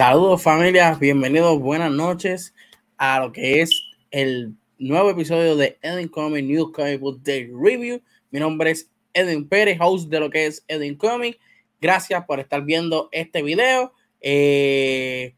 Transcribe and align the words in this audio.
Saludos 0.00 0.42
familia, 0.42 0.94
bienvenidos, 0.98 1.60
buenas 1.60 1.90
noches 1.92 2.54
a 2.96 3.20
lo 3.20 3.32
que 3.32 3.60
es 3.60 3.82
el 4.10 4.54
nuevo 4.78 5.10
episodio 5.10 5.56
de 5.56 5.78
Edwin 5.82 6.08
Comic 6.08 6.42
New 6.42 6.72
Comic 6.72 6.98
Book 6.98 7.22
Day 7.22 7.50
Review. 7.52 8.00
Mi 8.30 8.40
nombre 8.40 8.70
es 8.70 8.90
Edwin 9.12 9.46
Pérez, 9.46 9.76
host 9.78 10.08
de 10.08 10.18
lo 10.18 10.30
que 10.30 10.46
es 10.46 10.64
Edwin 10.68 10.96
Comic. 10.96 11.38
Gracias 11.82 12.24
por 12.24 12.40
estar 12.40 12.64
viendo 12.64 13.10
este 13.12 13.42
video. 13.42 13.92
Eh, 14.22 15.34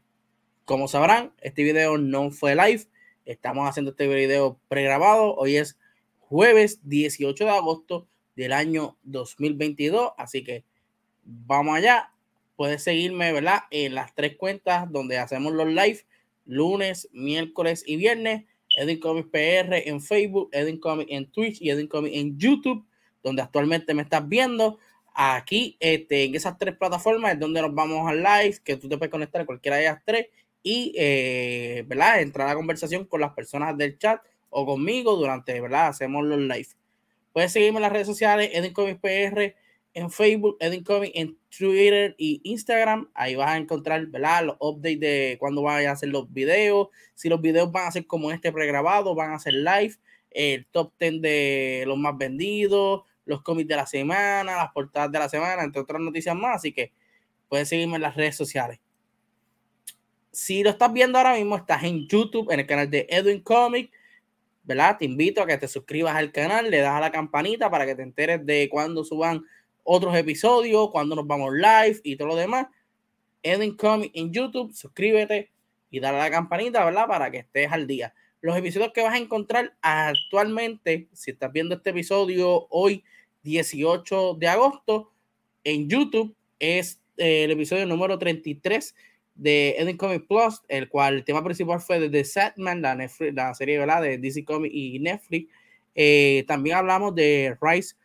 como 0.63 0.87
sabrán, 0.87 1.33
este 1.41 1.61
video 1.63 1.97
no 1.97 2.31
fue 2.31 2.55
live. 2.55 2.85
Estamos 3.25 3.67
haciendo 3.67 3.91
este 3.91 4.07
video 4.07 4.57
pregrabado. 4.69 5.35
Hoy 5.35 5.57
es 5.57 5.77
jueves 6.19 6.79
18 6.83 7.43
de 7.43 7.51
agosto 7.51 8.07
del 8.37 8.53
año 8.53 8.97
2022. 9.03 10.13
Así 10.17 10.41
que 10.41 10.63
vamos 11.21 11.75
allá 11.75 12.12
puedes 12.55 12.83
seguirme, 12.83 13.31
¿verdad? 13.31 13.63
En 13.71 13.95
las 13.95 14.13
tres 14.15 14.35
cuentas 14.37 14.91
donde 14.91 15.17
hacemos 15.17 15.53
los 15.53 15.67
live, 15.67 16.05
lunes, 16.45 17.09
miércoles 17.11 17.83
y 17.85 17.95
viernes. 17.97 18.45
Edwin 18.75 18.99
Comics 18.99 19.29
PR 19.29 19.87
en 19.87 20.01
Facebook, 20.01 20.49
Edwin 20.51 20.79
Comics 20.79 21.11
en 21.11 21.31
Twitch 21.31 21.61
y 21.61 21.69
Edwin 21.69 21.87
Comics 21.87 22.15
en 22.15 22.37
YouTube, 22.37 22.85
donde 23.21 23.41
actualmente 23.41 23.93
me 23.93 24.01
estás 24.01 24.27
viendo. 24.27 24.79
Aquí, 25.13 25.77
este, 25.79 26.23
en 26.23 26.35
esas 26.35 26.57
tres 26.57 26.75
plataformas 26.75 27.33
es 27.33 27.39
donde 27.39 27.61
nos 27.61 27.73
vamos 27.73 28.09
al 28.09 28.23
live, 28.23 28.57
que 28.63 28.77
tú 28.77 28.89
te 28.89 28.97
puedes 28.97 29.11
conectar 29.11 29.41
a 29.41 29.45
cualquiera 29.45 29.77
de 29.77 29.83
ellas 29.83 30.01
tres 30.03 30.27
y, 30.63 30.93
eh, 30.97 31.83
¿verdad? 31.85 32.21
Entrar 32.21 32.47
a 32.47 32.51
la 32.51 32.55
conversación 32.55 33.05
con 33.05 33.21
las 33.21 33.33
personas 33.33 33.77
del 33.77 33.97
chat 33.99 34.21
o 34.49 34.65
conmigo 34.65 35.15
durante, 35.15 35.59
¿verdad? 35.61 35.87
Hacemos 35.87 36.25
los 36.25 36.39
live. 36.39 36.69
Puedes 37.31 37.51
seguirme 37.51 37.77
en 37.77 37.83
las 37.83 37.91
redes 37.91 38.07
sociales, 38.07 38.49
Edwin 38.53 38.73
Comics 38.73 38.99
PR 38.99 39.55
en 39.93 40.09
Facebook, 40.09 40.57
Edwin 40.59 40.83
Comics 40.83 41.15
en 41.15 41.37
Twitter 41.55 42.15
y 42.17 42.41
Instagram. 42.43 43.09
Ahí 43.13 43.35
vas 43.35 43.51
a 43.51 43.57
encontrar 43.57 44.05
¿verdad? 44.07 44.45
los 44.45 44.57
updates 44.59 44.99
de 44.99 45.37
cuando 45.39 45.61
vayan 45.61 45.89
a 45.89 45.93
hacer 45.93 46.09
los 46.09 46.31
videos. 46.31 46.89
Si 47.13 47.29
los 47.29 47.41
videos 47.41 47.71
van 47.71 47.87
a 47.87 47.91
ser 47.91 48.07
como 48.07 48.31
este 48.31 48.51
pregrabado, 48.51 49.15
van 49.15 49.33
a 49.33 49.39
ser 49.39 49.53
live. 49.53 49.95
El 50.31 50.65
top 50.67 50.93
10 50.99 51.21
de 51.21 51.83
los 51.85 51.97
más 51.97 52.17
vendidos, 52.17 53.03
los 53.25 53.43
cómics 53.43 53.67
de 53.67 53.75
la 53.75 53.85
semana, 53.85 54.55
las 54.57 54.71
portadas 54.71 55.11
de 55.11 55.19
la 55.19 55.29
semana, 55.29 55.63
entre 55.63 55.81
otras 55.81 56.01
noticias 56.01 56.35
más. 56.35 56.57
Así 56.57 56.71
que 56.71 56.91
puedes 57.47 57.69
seguirme 57.69 57.97
en 57.97 58.01
las 58.01 58.15
redes 58.15 58.35
sociales. 58.35 58.79
Si 60.31 60.63
lo 60.63 60.71
estás 60.71 60.91
viendo 60.91 61.19
ahora 61.19 61.35
mismo, 61.35 61.55
estás 61.55 61.83
en 61.83 62.07
YouTube, 62.07 62.51
en 62.51 62.61
el 62.61 62.65
canal 62.65 62.89
de 62.89 63.05
Edwin 63.09 63.41
Comics. 63.41 63.91
¿verdad? 64.63 64.97
Te 64.97 65.05
invito 65.05 65.41
a 65.41 65.45
que 65.45 65.57
te 65.57 65.67
suscribas 65.67 66.15
al 66.15 66.31
canal, 66.31 66.71
le 66.71 66.79
das 66.79 66.95
a 66.95 67.01
la 67.01 67.11
campanita 67.11 67.69
para 67.69 67.85
que 67.85 67.95
te 67.95 68.01
enteres 68.01 68.45
de 68.45 68.69
cuando 68.71 69.03
suban 69.03 69.43
otros 69.83 70.15
episodios, 70.15 70.89
cuando 70.91 71.15
nos 71.15 71.27
vamos 71.27 71.53
live 71.53 71.99
y 72.03 72.15
todo 72.15 72.29
lo 72.29 72.35
demás. 72.35 72.67
Edwin 73.41 73.75
Comic 73.75 74.11
en 74.13 74.31
YouTube, 74.31 74.73
suscríbete 74.73 75.51
y 75.91 75.99
dale 75.99 76.17
a 76.17 76.23
la 76.23 76.31
campanita, 76.31 76.83
¿verdad? 76.83 77.07
Para 77.07 77.29
que 77.29 77.39
estés 77.39 77.71
al 77.71 77.85
día. 77.85 78.13
Los 78.41 78.57
episodios 78.57 78.91
que 78.93 79.01
vas 79.01 79.13
a 79.13 79.17
encontrar 79.17 79.75
actualmente, 79.81 81.07
si 81.13 81.31
estás 81.31 81.51
viendo 81.51 81.75
este 81.75 81.91
episodio 81.91 82.67
hoy, 82.69 83.03
18 83.43 84.35
de 84.35 84.47
agosto, 84.47 85.11
en 85.63 85.89
YouTube, 85.89 86.35
es 86.59 87.01
eh, 87.17 87.43
el 87.43 87.51
episodio 87.51 87.85
número 87.85 88.17
33 88.17 88.95
de 89.35 89.75
Edwin 89.77 89.97
Comic 89.97 90.27
Plus, 90.27 90.61
el 90.67 90.89
cual 90.89 91.15
el 91.15 91.23
tema 91.23 91.43
principal 91.43 91.79
fue 91.79 91.99
de 91.99 92.09
The 92.09 92.23
Setman, 92.23 92.81
la, 92.81 92.95
la 93.33 93.53
serie 93.53 93.77
¿verdad? 93.77 94.01
de 94.01 94.17
DC 94.17 94.45
Comics 94.45 94.73
y 94.73 94.99
Netflix. 94.99 95.51
Eh, 95.95 96.43
también 96.47 96.77
hablamos 96.77 97.13
de 97.15 97.55
Rise 97.61 97.95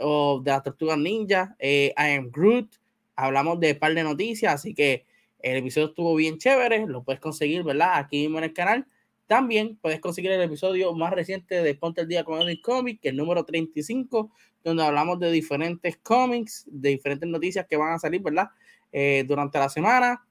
o 0.00 0.40
de 0.42 0.50
las 0.50 0.62
tortugas 0.62 0.98
ninja, 0.98 1.56
eh, 1.58 1.92
I 1.96 2.16
am 2.16 2.30
Groot, 2.30 2.76
hablamos 3.16 3.60
de 3.60 3.72
un 3.72 3.78
par 3.78 3.94
de 3.94 4.02
noticias, 4.02 4.54
así 4.54 4.74
que 4.74 5.04
el 5.40 5.56
episodio 5.56 5.88
estuvo 5.88 6.14
bien 6.14 6.38
chévere, 6.38 6.86
lo 6.86 7.02
puedes 7.02 7.20
conseguir, 7.20 7.62
¿verdad? 7.62 7.92
Aquí 7.94 8.22
mismo 8.22 8.38
en 8.38 8.44
el 8.44 8.52
canal. 8.52 8.86
También 9.26 9.76
puedes 9.76 10.00
conseguir 10.00 10.30
el 10.30 10.40
episodio 10.40 10.94
más 10.94 11.12
reciente 11.12 11.62
de 11.62 11.74
Ponte 11.74 12.00
el 12.00 12.08
Día 12.08 12.24
con 12.24 12.40
el 12.40 12.60
Comic, 12.62 13.00
el 13.04 13.16
número 13.16 13.44
35, 13.44 14.32
donde 14.64 14.82
hablamos 14.82 15.20
de 15.20 15.30
diferentes 15.30 15.98
cómics, 15.98 16.64
de 16.66 16.90
diferentes 16.90 17.28
noticias 17.28 17.66
que 17.68 17.76
van 17.76 17.92
a 17.92 17.98
salir, 17.98 18.22
¿verdad? 18.22 18.48
Eh, 18.90 19.24
durante 19.28 19.58
la 19.58 19.68
semana. 19.68 20.24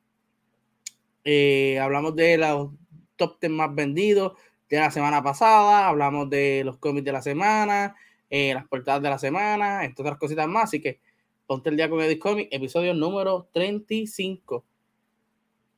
Eh, 1.23 1.77
hablamos 1.79 2.15
de 2.15 2.37
los 2.37 2.71
top 3.17 3.39
10 3.39 3.51
más 3.51 3.75
vendidos 3.75 4.33
de 4.69 4.77
la 4.77 4.91
semana 4.91 5.21
pasada, 5.21 5.87
hablamos 5.87 6.29
de 6.29 6.63
los 6.65 6.77
cómics 6.77 7.05
de 7.05 7.11
la 7.11 7.21
semana, 7.21 7.95
eh, 8.29 8.53
las 8.53 8.67
portadas 8.67 9.01
de 9.01 9.09
la 9.09 9.19
semana, 9.19 9.85
entre 9.85 10.03
otras 10.03 10.17
cositas 10.17 10.47
más. 10.47 10.65
Así 10.65 10.81
que 10.81 10.99
ponte 11.45 11.69
el 11.69 11.77
día 11.77 11.89
con 11.89 12.01
Edith 12.01 12.19
Comic, 12.19 12.49
episodio 12.51 12.93
número 12.93 13.49
35. 13.53 14.65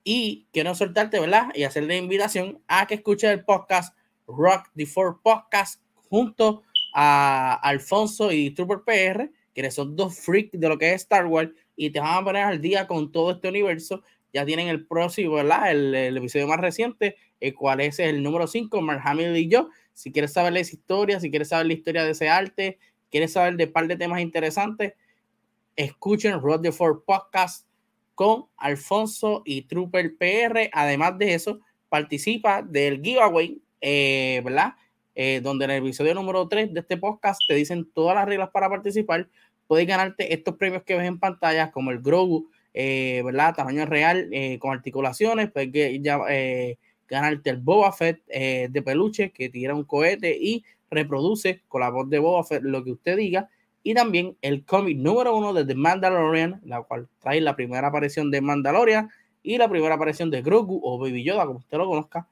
Y 0.04 0.48
quiero 0.52 0.74
soltarte, 0.76 1.20
¿verdad? 1.20 1.50
Y 1.54 1.64
hacerle 1.64 1.98
invitación 1.98 2.62
a 2.68 2.88
que 2.88 2.96
escuches 2.96 3.30
el 3.32 3.46
podcast 3.46 3.96
Rock 4.28 4.70
the 4.76 4.86
Four 4.86 5.22
Podcast 5.22 5.82
junto 6.10 6.64
a 6.94 7.54
Alfonso 7.62 8.32
y 8.32 8.52
Trooper 8.52 8.80
PR, 8.86 9.30
que 9.54 9.72
son 9.72 9.96
dos 9.96 10.18
freaks 10.18 10.60
de 10.60 10.70
lo 10.70 10.78
que 10.78 10.94
es 10.94 11.02
Star 11.04 11.26
Wars, 11.26 11.52
y 11.76 11.92
te 11.92 12.00
van 12.00 12.18
a 12.18 12.24
poner 12.24 12.44
al 12.44 12.62
día 12.62 12.88
con 12.88 13.12
todo 13.12 13.32
este 13.32 13.50
universo. 13.50 14.04
Ya 14.34 14.46
tienen 14.46 14.68
el 14.68 14.86
próximo, 14.86 15.36
¿verdad? 15.36 15.72
El, 15.72 15.96
el 15.96 16.18
episodio 16.18 16.48
más 16.48 16.60
reciente, 16.60 17.16
el 17.40 17.54
cual 17.56 17.82
es 17.82 18.00
el 18.00 18.22
número 18.22 18.48
5, 18.48 18.82
Mark 18.82 19.02
Hamill 19.04 19.36
y 19.36 19.48
yo, 19.48 19.70
si 19.94 20.12
quieres 20.12 20.34
saber 20.34 20.56
esa 20.58 20.76
historia, 20.76 21.20
si 21.20 21.30
quieres 21.30 21.50
saber 21.50 21.66
la 21.66 21.74
historia 21.74 22.04
de 22.04 22.12
ese 22.12 22.30
arte, 22.30 22.80
quieres 23.10 23.34
saber 23.34 23.56
de 23.58 23.66
un 23.66 23.74
par 23.74 23.88
de 23.88 23.98
temas 23.98 24.22
interesantes, 24.22 24.94
escuchen 25.76 26.40
Road 26.42 26.62
the 26.62 26.72
Four 26.72 27.04
Podcast 27.06 27.68
con 28.16 28.48
Alfonso 28.58 29.44
y 29.46 29.62
Trooper 29.62 30.18
PR. 30.18 30.70
Además 30.74 31.18
de 31.18 31.34
eso, 31.34 31.60
participa 31.88 32.62
del 32.62 33.02
giveaway, 33.02 33.62
eh, 33.82 34.42
¿verdad? 34.44 34.74
Eh, 35.16 35.42
donde 35.42 35.66
en 35.66 35.72
el 35.72 35.84
episodio 35.84 36.14
número 36.14 36.48
3 36.48 36.74
de 36.74 36.80
este 36.82 36.98
podcast 36.98 37.42
te 37.48 37.56
dicen 37.56 37.90
todas 37.94 38.16
las 38.16 38.26
reglas 38.26 38.50
para 38.52 38.70
participar. 38.70 39.30
Puedes 39.68 39.88
ganarte 39.88 40.34
estos 40.34 40.56
premios 40.56 40.84
que 40.84 40.96
ves 40.96 41.08
en 41.08 41.20
pantalla, 41.20 41.72
como 41.72 41.92
el 41.92 42.00
Grogu, 42.00 42.50
eh, 42.74 43.22
¿verdad? 43.24 43.56
Tamaño 43.56 43.86
real, 43.86 44.30
con 44.60 44.72
articulaciones. 44.72 45.52
Puedes 45.52 46.02
ya, 46.02 46.20
ganarte 47.10 47.50
el 47.50 47.58
Boba 47.58 47.92
Fett 47.92 48.22
eh, 48.28 48.68
de 48.70 48.82
peluche 48.82 49.32
que 49.32 49.50
tira 49.50 49.74
un 49.74 49.84
cohete 49.84 50.38
y 50.40 50.64
reproduce 50.90 51.64
con 51.68 51.82
la 51.82 51.90
voz 51.90 52.10
de 52.10 52.20
Boba 52.20 52.44
Fett 52.44 52.64
lo 52.64 52.84
que 52.84 52.92
usted 52.92 53.18
diga. 53.18 53.50
Y 53.82 53.94
también 53.94 54.38
el 54.42 54.64
cómic 54.64 54.98
número 54.98 55.36
uno 55.36 55.54
de 55.54 55.66
The 55.66 55.76
Mandalorian, 55.76 56.62
la 56.66 56.84
cual 56.84 57.08
trae 57.20 57.42
la 57.42 57.56
primera 57.56 57.88
aparición 57.88 58.30
de 58.30 58.42
Mandalorian 58.42 59.10
y 59.42 59.58
la 59.58 59.70
primera 59.70 59.96
aparición 59.96 60.30
de 60.30 60.42
Grogu 60.42 60.80
o 60.84 61.00
Baby 61.00 61.24
Yoda, 61.24 61.46
como 61.46 61.60
usted 61.60 61.78
lo 61.78 61.88
conozca. 61.88 62.28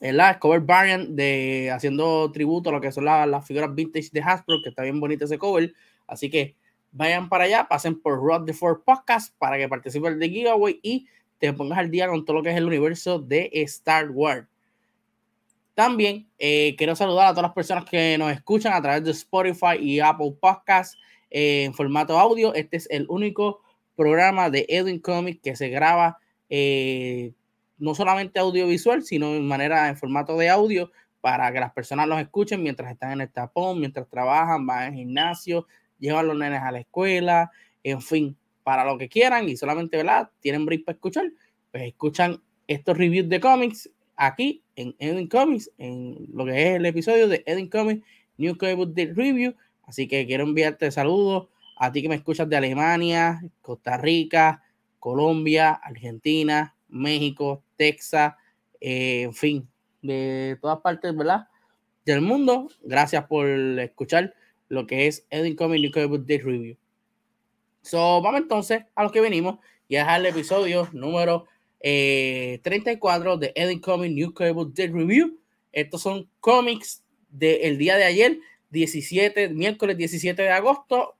La 0.00 0.38
cover 0.38 0.60
variant 0.60 1.08
de 1.10 1.70
haciendo 1.72 2.30
tributo 2.30 2.68
a 2.68 2.72
lo 2.72 2.80
que 2.82 2.92
son 2.92 3.06
las, 3.06 3.46
figuras 3.46 3.74
vintage 3.74 4.10
de 4.12 4.20
Hasbro, 4.20 4.58
que 4.62 4.68
está 4.68 4.82
bien 4.82 5.00
bonito 5.00 5.24
ese 5.24 5.38
cover. 5.38 5.72
Así 6.06 6.28
que 6.28 6.54
vayan 6.92 7.28
para 7.28 7.44
allá, 7.44 7.66
pasen 7.68 8.00
por 8.00 8.22
Rod 8.22 8.44
the 8.44 8.52
Four 8.52 8.82
Podcast 8.84 9.34
para 9.38 9.58
que 9.58 9.68
participen 9.68 10.18
de 10.18 10.28
giveaway 10.28 10.80
y 10.82 11.06
te 11.38 11.52
pongas 11.52 11.78
al 11.78 11.90
día 11.90 12.08
con 12.08 12.24
todo 12.24 12.38
lo 12.38 12.42
que 12.42 12.50
es 12.50 12.56
el 12.56 12.64
universo 12.64 13.18
de 13.18 13.50
Star 13.52 14.10
Wars. 14.10 14.46
También 15.74 16.26
eh, 16.38 16.74
quiero 16.78 16.96
saludar 16.96 17.26
a 17.26 17.30
todas 17.32 17.42
las 17.42 17.52
personas 17.52 17.84
que 17.84 18.16
nos 18.16 18.32
escuchan 18.32 18.72
a 18.72 18.80
través 18.80 19.04
de 19.04 19.10
Spotify 19.10 19.76
y 19.78 20.00
Apple 20.00 20.34
Podcasts 20.40 20.96
eh, 21.30 21.64
en 21.64 21.74
formato 21.74 22.18
audio. 22.18 22.54
Este 22.54 22.78
es 22.78 22.88
el 22.90 23.04
único 23.10 23.60
programa 23.94 24.48
de 24.48 24.64
Edwin 24.68 25.00
Comics 25.00 25.42
que 25.42 25.54
se 25.54 25.68
graba 25.68 26.18
eh, 26.48 27.34
no 27.78 27.94
solamente 27.94 28.38
audiovisual, 28.38 29.02
sino 29.02 29.34
en 29.34 29.46
manera 29.46 29.88
en 29.88 29.98
formato 29.98 30.36
de 30.38 30.48
audio 30.48 30.90
para 31.20 31.52
que 31.52 31.60
las 31.60 31.72
personas 31.72 32.06
los 32.06 32.20
escuchen 32.20 32.62
mientras 32.62 32.90
están 32.90 33.12
en 33.12 33.20
el 33.22 33.30
tapón, 33.30 33.80
mientras 33.80 34.08
trabajan, 34.08 34.66
van 34.66 34.84
al 34.84 34.94
gimnasio, 34.94 35.66
llevan 35.98 36.26
los 36.26 36.36
nenes 36.36 36.62
a 36.62 36.72
la 36.72 36.80
escuela, 36.80 37.50
en 37.82 38.00
fin, 38.00 38.36
para 38.62 38.84
lo 38.84 38.98
que 38.98 39.08
quieran 39.08 39.48
y 39.48 39.56
solamente, 39.56 39.96
¿verdad? 39.96 40.30
Tienen 40.40 40.66
break 40.66 40.84
para 40.84 40.96
escuchar, 40.96 41.30
pues 41.70 41.84
escuchan 41.84 42.42
estos 42.66 42.96
reviews 42.96 43.28
de 43.28 43.40
cómics 43.40 43.90
aquí 44.16 44.62
en 44.74 44.94
Edwin 44.98 45.28
Comics, 45.28 45.70
en 45.78 46.28
lo 46.32 46.44
que 46.44 46.62
es 46.62 46.76
el 46.76 46.86
episodio 46.86 47.28
de 47.28 47.42
Edwin 47.46 47.68
Comics 47.68 48.04
New 48.38 48.56
Comic 48.56 48.88
Day 48.94 49.12
Review. 49.12 49.54
Así 49.84 50.08
que 50.08 50.26
quiero 50.26 50.44
enviarte 50.44 50.90
saludos 50.90 51.48
a 51.78 51.92
ti 51.92 52.02
que 52.02 52.08
me 52.08 52.16
escuchas 52.16 52.48
de 52.48 52.56
Alemania, 52.56 53.40
Costa 53.62 53.96
Rica, 53.96 54.62
Colombia, 54.98 55.72
Argentina, 55.72 56.74
México, 56.88 57.62
Texas, 57.76 58.34
eh, 58.80 59.22
en 59.22 59.34
fin, 59.34 59.68
de 60.02 60.58
todas 60.60 60.80
partes, 60.80 61.14
¿verdad? 61.14 61.48
Del 62.04 62.20
mundo. 62.20 62.68
Gracias 62.82 63.24
por 63.26 63.46
escuchar 63.46 64.34
lo 64.68 64.86
que 64.86 65.06
es 65.06 65.26
Edwin 65.30 65.56
Comics 65.56 65.82
New 65.82 65.92
Comic 65.92 66.26
Day 66.26 66.38
Review. 66.38 66.76
So, 67.82 68.20
vamos 68.20 68.40
entonces 68.40 68.84
a 68.94 69.04
lo 69.04 69.12
que 69.12 69.20
venimos 69.20 69.58
y 69.88 69.96
es 69.96 70.06
el 70.08 70.26
episodio 70.26 70.88
número 70.92 71.46
34 71.80 73.34
eh, 73.34 73.38
de 73.38 73.52
Eddie 73.54 73.80
Comics 73.80 74.14
New 74.14 74.34
Cable 74.34 74.66
Day 74.74 74.88
Review. 74.88 75.38
Estos 75.72 76.02
son 76.02 76.28
cómics 76.40 77.04
del 77.28 77.78
día 77.78 77.96
de 77.96 78.04
ayer, 78.04 78.38
17, 78.70 79.50
miércoles 79.50 79.96
17 79.96 80.42
de 80.42 80.50
agosto. 80.50 81.14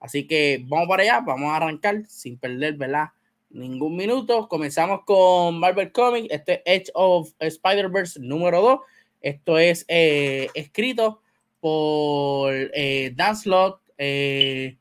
Así 0.00 0.26
que 0.26 0.64
vamos 0.66 0.88
para 0.88 1.02
allá, 1.02 1.20
vamos 1.20 1.50
a 1.50 1.56
arrancar 1.56 2.04
sin 2.06 2.38
perder, 2.38 2.74
¿verdad? 2.74 3.08
ningún 3.50 3.96
minuto. 3.96 4.48
Comenzamos 4.48 5.00
con 5.04 5.58
Marvel 5.58 5.92
Comics, 5.92 6.28
este 6.30 6.62
Edge 6.64 6.90
of 6.94 7.32
Spider-Verse 7.38 8.20
número 8.20 8.60
2. 8.62 8.80
Esto 9.20 9.58
es 9.58 9.84
eh, 9.88 10.48
escrito 10.54 11.20
por 11.60 12.52
eh, 12.52 13.12
Dan 13.14 13.36
Slott, 13.36 13.80
eh, 13.98 14.76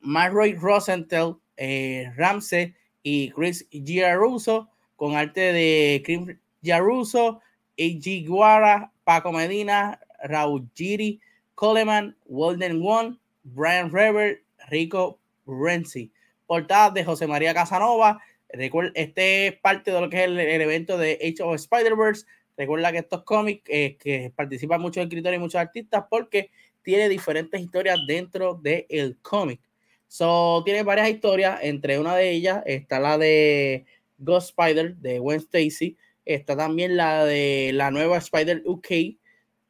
Marroy 0.00 0.54
Rosenthal, 0.54 1.36
eh, 1.56 2.12
Ramsey 2.16 2.74
y 3.02 3.30
Chris 3.30 3.66
Giaruso, 3.70 4.70
con 4.96 5.16
arte 5.16 5.52
de 5.52 6.02
Chris 6.04 6.36
Giaruso, 6.62 7.40
A.G. 7.78 8.26
Guara, 8.26 8.92
Paco 9.04 9.32
Medina, 9.32 10.00
Raúl 10.24 10.68
Giri, 10.74 11.20
Coleman, 11.54 12.16
Walden 12.26 12.80
One, 12.84 13.18
Brian 13.42 13.90
Rever, 13.90 14.42
Rico 14.68 15.18
Renzi. 15.46 16.10
Portada 16.46 16.90
de 16.90 17.04
José 17.04 17.26
María 17.26 17.54
Casanova. 17.54 18.20
Este 18.48 19.48
es 19.48 19.56
parte 19.58 19.90
de 19.90 20.00
lo 20.00 20.08
que 20.08 20.24
es 20.24 20.30
el, 20.30 20.38
evento 20.38 20.96
de 20.96 21.18
Age 21.22 21.42
of 21.42 21.56
Spider-Verse. 21.56 22.24
Recuerda 22.58 22.90
que 22.90 22.98
estos 22.98 23.22
cómics 23.22 23.62
eh, 23.68 23.96
que 23.96 24.32
participan 24.34 24.80
muchos 24.80 25.04
escritores 25.04 25.38
y 25.38 25.40
muchos 25.40 25.60
artistas 25.60 26.04
porque 26.10 26.50
tiene 26.82 27.08
diferentes 27.08 27.60
historias 27.60 28.00
dentro 28.08 28.54
del 28.54 29.16
cómic. 29.22 29.60
So, 30.08 30.62
tiene 30.64 30.82
varias 30.82 31.08
historias. 31.08 31.60
Entre 31.62 32.00
una 32.00 32.16
de 32.16 32.32
ellas 32.32 32.62
está 32.66 32.98
la 32.98 33.16
de 33.16 33.86
Ghost 34.18 34.58
Spider 34.58 34.96
de 34.96 35.20
Gwen 35.20 35.38
Stacy. 35.38 35.96
Está 36.24 36.56
también 36.56 36.96
la 36.96 37.24
de 37.24 37.70
la 37.74 37.92
nueva 37.92 38.18
Spider 38.18 38.62
UK 38.66 39.16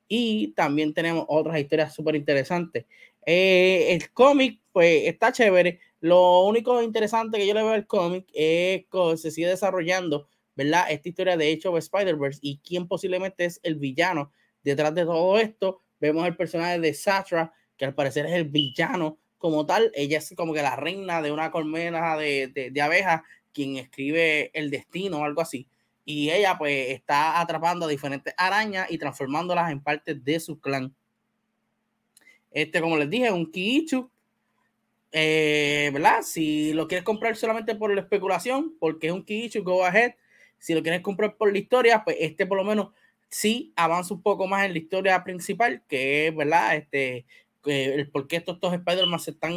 y 0.09 0.49
también 0.57 0.95
tenemos 0.95 1.27
otras 1.29 1.61
historias 1.61 1.95
súper 1.95 2.17
interesantes. 2.17 2.87
Eh, 3.27 3.89
el 3.91 4.11
cómic, 4.13 4.61
pues, 4.73 5.07
está 5.07 5.31
chévere. 5.31 5.81
Lo 6.01 6.45
único 6.45 6.83
interesante 6.83 7.37
que 7.37 7.47
yo 7.47 7.53
le 7.53 7.63
veo 7.63 7.73
al 7.73 7.87
cómic 7.87 8.27
es 8.33 8.87
que 8.91 9.17
se 9.19 9.31
sigue 9.31 9.49
desarrollando, 9.49 10.27
¿verdad? 10.59 10.87
Esta 10.91 11.09
historia 11.09 11.37
de 11.37 11.53
hecho 11.53 11.71
de 11.71 11.79
Spider-Verse 11.79 12.41
y 12.43 12.59
quién 12.59 12.89
posiblemente 12.89 13.45
es 13.45 13.61
el 13.63 13.77
villano 13.77 14.33
detrás 14.65 14.93
de 14.93 15.05
todo 15.05 15.39
esto. 15.39 15.83
Vemos 16.01 16.27
el 16.27 16.35
personaje 16.35 16.81
de 16.81 16.93
Satra, 16.95 17.53
que 17.77 17.85
al 17.85 17.95
parecer 17.95 18.27
es 18.27 18.33
el 18.33 18.49
villano 18.49 19.19
como 19.39 19.65
tal. 19.67 19.93
Ella 19.95 20.19
es 20.19 20.35
como 20.37 20.53
que 20.53 20.63
la 20.63 20.75
reina 20.75 21.23
de 21.23 21.31
una 21.31 21.53
colmena 21.53 22.17
de, 22.17 22.49
de, 22.73 22.83
abejas, 22.83 23.23
quien 23.53 23.77
escribe 23.77 24.51
el 24.53 24.69
destino 24.69 25.21
o 25.21 25.25
algo 25.25 25.41
así 25.41 25.69
y 26.05 26.31
ella 26.31 26.57
pues 26.59 26.89
está 26.89 27.39
atrapando 27.39 27.85
a 27.85 27.89
diferentes 27.89 28.35
arañas 28.37 28.91
y 28.91 28.99
transformándolas 28.99 29.71
en 29.71 29.81
parte 29.81 30.15
de 30.15 30.41
su 30.41 30.59
clan. 30.59 30.93
Este, 32.51 32.81
como 32.81 32.97
les 32.97 33.11
dije, 33.11 33.31
un 33.31 33.49
Kiichu. 33.51 34.11
Eh, 35.13 35.91
¿Verdad? 35.93 36.23
Si 36.23 36.73
lo 36.73 36.89
quieres 36.89 37.05
comprar 37.05 37.37
solamente 37.37 37.75
por 37.75 37.95
la 37.95 38.01
especulación, 38.01 38.75
porque 38.81 39.09
es 39.09 39.13
un 39.13 39.23
Kiichu, 39.23 39.63
go 39.63 39.85
ahead. 39.85 40.15
Si 40.59 40.75
lo 40.75 40.83
quieres 40.83 41.01
comprar 41.01 41.37
por 41.37 41.53
la 41.53 41.59
historia, 41.59 42.03
pues 42.05 42.17
este 42.21 42.47
por 42.47 42.59
lo 42.59 42.65
menos 42.65 42.89
sí 43.29 43.73
avanza 43.77 44.15
un 44.15 44.23
poco 44.23 44.47
más 44.47 44.65
en 44.65 44.73
la 44.73 44.79
historia 44.79 45.23
principal, 45.25 45.83
que 45.89 46.29
es, 46.29 46.37
¿verdad? 46.37 46.77
Este, 46.77 47.27
el 47.65 48.11
por 48.11 48.27
qué 48.27 48.37
estos 48.37 48.61
dos 48.61 48.73
Spider-Man 48.73 49.21
se 49.21 49.33
están 49.33 49.53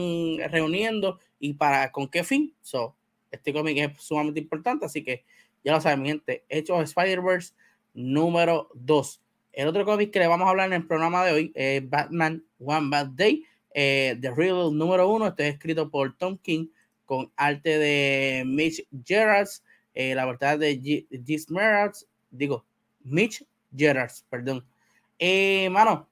reuniendo 0.50 1.20
y 1.40 1.54
para 1.54 1.92
con 1.92 2.08
qué 2.08 2.24
fin. 2.24 2.54
So, 2.62 2.96
este 3.32 3.54
cómic 3.54 3.78
es 3.78 4.04
sumamente 4.04 4.40
importante, 4.40 4.86
así 4.86 5.04
que 5.04 5.24
ya 5.64 5.74
lo 5.74 5.82
saben, 5.82 6.02
mi 6.02 6.10
gente. 6.10 6.44
Hechos 6.50 6.84
Spider-Verse 6.84 7.54
número 7.94 8.70
2. 8.74 9.22
El 9.54 9.68
otro 9.68 9.86
cómic 9.86 10.12
que 10.12 10.20
le 10.20 10.28
vamos 10.28 10.48
a 10.48 10.52
hablar 10.52 10.68
en 10.68 10.74
el 10.74 10.88
programa 10.88 11.26
de 11.26 11.32
hoy 11.32 11.52
es 11.56 11.88
Batman 11.90 12.44
One 12.60 12.90
Bad 12.90 13.08
Day. 13.16 13.46
Eh, 13.74 14.18
The 14.20 14.32
Real 14.32 14.76
número 14.76 15.10
1. 15.10 15.28
Este 15.28 15.48
es 15.48 15.54
escrito 15.56 15.90
por 15.90 16.18
Tom 16.18 16.38
King 16.38 16.68
con 17.06 17.32
arte 17.36 17.78
de 17.78 18.44
Mitch 18.46 18.86
Gerards. 19.06 19.64
Eh, 19.94 20.16
la 20.16 20.26
verdad 20.26 20.60
de 20.60 21.06
Gis 21.26 21.50
Merards. 21.50 22.08
Digo, 22.30 22.66
Mitch 23.04 23.46
Gerards, 23.76 24.26
perdón. 24.30 24.66
Eh, 25.20 25.70
mano, 25.70 26.08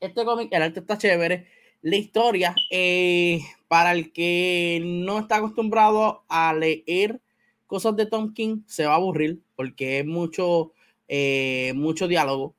este 0.00 0.24
cómic, 0.24 0.48
el 0.52 0.62
arte 0.62 0.80
está 0.80 0.96
chévere. 0.96 1.46
La 1.82 1.96
historia, 1.96 2.54
eh, 2.70 3.40
para 3.68 3.92
el 3.92 4.12
que 4.12 4.80
no 4.84 5.18
está 5.18 5.36
acostumbrado 5.36 6.24
a 6.28 6.52
leer 6.54 7.20
cosas 7.66 7.94
de 7.96 8.06
Tom 8.06 8.32
King 8.32 8.62
se 8.66 8.86
va 8.86 8.92
a 8.92 8.96
aburrir 8.96 9.40
porque 9.54 10.00
es 10.00 10.06
mucho, 10.06 10.72
eh, 11.06 11.72
mucho 11.74 12.08
diálogo, 12.08 12.54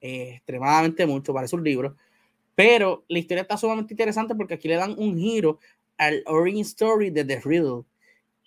eh, 0.00 0.34
extremadamente 0.36 1.06
mucho, 1.06 1.34
parece 1.34 1.56
un 1.56 1.64
libro. 1.64 1.96
Pero 2.54 3.04
la 3.08 3.18
historia 3.18 3.42
está 3.42 3.56
sumamente 3.56 3.92
interesante 3.92 4.34
porque 4.34 4.54
aquí 4.54 4.68
le 4.68 4.76
dan 4.76 4.94
un 4.98 5.16
giro 5.18 5.58
al 5.96 6.22
origin 6.26 6.62
story 6.62 7.10
de 7.10 7.24
The 7.24 7.40
Riddle. 7.40 7.84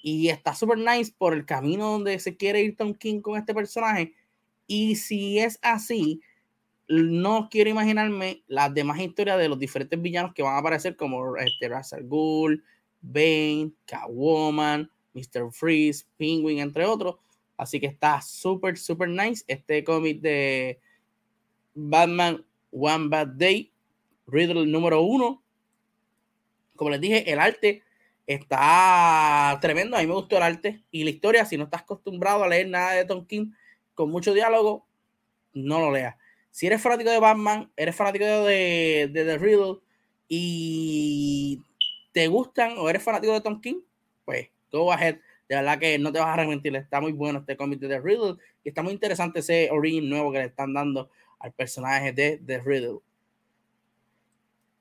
Y 0.01 0.29
está 0.29 0.55
súper 0.55 0.77
nice 0.77 1.13
por 1.17 1.33
el 1.33 1.45
camino 1.45 1.91
donde 1.91 2.19
se 2.19 2.35
quiere 2.35 2.61
ir 2.61 2.75
Tom 2.75 2.93
King 2.93 3.21
con 3.21 3.37
este 3.37 3.53
personaje. 3.53 4.13
Y 4.67 4.95
si 4.95 5.39
es 5.39 5.59
así, 5.61 6.21
no 6.87 7.49
quiero 7.49 7.69
imaginarme 7.69 8.43
las 8.47 8.73
demás 8.73 8.99
historias 8.99 9.37
de 9.37 9.49
los 9.49 9.59
diferentes 9.59 10.01
villanos 10.01 10.33
que 10.33 10.43
van 10.43 10.55
a 10.55 10.59
aparecer, 10.59 10.95
como 10.95 11.37
este, 11.37 11.69
Russell 11.69 12.05
Gould, 12.05 12.61
Bane, 13.01 13.71
Catwoman, 13.85 14.89
Mr. 15.13 15.51
Freeze, 15.51 16.05
Penguin, 16.17 16.59
entre 16.59 16.85
otros. 16.85 17.15
Así 17.57 17.79
que 17.79 17.87
está 17.87 18.21
súper, 18.21 18.77
súper 18.77 19.09
nice. 19.09 19.43
Este 19.47 19.83
cómic 19.83 20.19
de 20.21 20.79
Batman 21.73 22.43
One 22.71 23.07
Bad 23.07 23.27
Day, 23.35 23.71
Riddle 24.27 24.65
número 24.65 25.01
uno. 25.01 25.43
Como 26.75 26.89
les 26.89 27.01
dije, 27.01 27.31
el 27.31 27.39
arte 27.39 27.83
está 28.33 29.57
tremendo. 29.61 29.97
A 29.97 30.01
mí 30.01 30.07
me 30.07 30.13
gustó 30.13 30.37
el 30.37 30.43
arte 30.43 30.83
y 30.91 31.03
la 31.03 31.09
historia. 31.09 31.45
Si 31.45 31.57
no 31.57 31.65
estás 31.65 31.81
acostumbrado 31.81 32.43
a 32.43 32.47
leer 32.47 32.67
nada 32.67 32.93
de 32.93 33.05
Tom 33.05 33.25
King 33.25 33.51
con 33.93 34.09
mucho 34.09 34.33
diálogo, 34.33 34.87
no 35.53 35.79
lo 35.79 35.91
leas. 35.91 36.15
Si 36.51 36.67
eres 36.67 36.81
fanático 36.81 37.09
de 37.09 37.19
Batman, 37.19 37.71
eres 37.77 37.95
fanático 37.95 38.25
de, 38.25 39.09
de 39.11 39.25
The 39.25 39.37
Riddle 39.37 39.79
y 40.27 41.61
te 42.11 42.27
gustan 42.27 42.77
o 42.77 42.89
eres 42.89 43.03
fanático 43.03 43.33
de 43.33 43.41
Tom 43.41 43.61
King, 43.61 43.81
pues 44.25 44.49
go 44.71 44.91
ahead. 44.91 45.17
De 45.47 45.55
verdad 45.55 45.79
que 45.79 45.99
no 45.99 46.11
te 46.11 46.19
vas 46.19 46.29
a 46.29 46.33
arrepentir. 46.33 46.75
Está 46.75 47.01
muy 47.01 47.11
bueno 47.11 47.39
este 47.39 47.57
cómic 47.57 47.79
de 47.79 47.89
The 47.89 47.99
Riddle. 47.99 48.35
Y 48.63 48.69
está 48.69 48.81
muy 48.81 48.93
interesante 48.93 49.39
ese 49.39 49.69
origin 49.71 50.09
nuevo 50.09 50.31
que 50.31 50.39
le 50.39 50.45
están 50.45 50.73
dando 50.73 51.09
al 51.39 51.51
personaje 51.53 52.13
de 52.13 52.41
The 52.45 52.59
Riddle. 52.59 52.99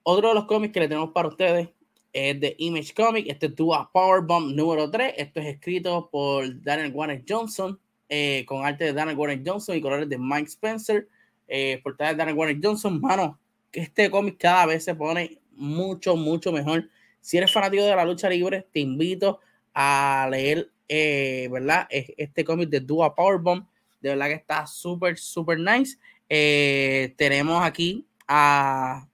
Otro 0.03 0.29
de 0.29 0.35
los 0.35 0.45
cómics 0.45 0.73
que 0.73 0.81
le 0.81 0.89
tenemos 0.89 1.11
para 1.11 1.29
ustedes 1.29 1.71
es 2.13 2.41
de 2.41 2.55
Image 2.59 2.95
Comic. 2.95 3.27
Este 3.29 3.47
es 3.47 3.57
Dua 3.57 3.91
Powerbomb 3.93 4.55
número 4.55 4.91
3. 4.91 5.15
Esto 5.17 5.41
es 5.41 5.47
escrito 5.47 6.09
por 6.11 6.63
Daniel 6.63 6.93
Warner 6.95 7.25
Johnson, 7.29 7.79
eh, 8.09 8.45
con 8.47 8.65
arte 8.65 8.85
de 8.85 8.93
Daniel 8.93 9.17
Warner 9.17 9.43
Johnson 9.45 9.77
y 9.77 9.81
colores 9.81 10.09
de 10.09 10.19
Mike 10.19 10.49
Spencer. 10.49 11.09
Eh, 11.49 11.81
portada 11.83 12.11
de 12.11 12.17
Daniel 12.17 12.37
Warner 12.37 12.59
Johnson. 12.63 13.01
Mano, 13.01 13.39
que 13.71 13.81
este 13.81 14.11
cómic 14.11 14.37
cada 14.39 14.67
vez 14.67 14.85
se 14.85 14.95
pone 14.95 15.41
mucho, 15.53 16.17
mucho 16.17 16.53
mejor. 16.53 16.89
Si 17.21 17.37
eres 17.37 17.53
fanático 17.53 17.85
de 17.85 17.95
la 17.95 18.05
lucha 18.05 18.29
libre, 18.29 18.67
te 18.73 18.81
invito 18.81 19.41
a 19.75 20.29
leer, 20.31 20.71
eh, 20.89 21.49
¿verdad? 21.51 21.87
Este 21.91 22.45
cómic 22.45 22.69
de 22.71 22.81
Dua 22.81 23.15
Powerbomb. 23.15 23.67
De 24.01 24.11
verdad 24.11 24.27
que 24.27 24.35
está 24.35 24.67
súper, 24.67 25.19
súper 25.19 25.59
nice. 25.59 25.99
Eh, 26.29 27.15
tenemos 27.17 27.63
aquí 27.63 28.07
a, 28.27 29.07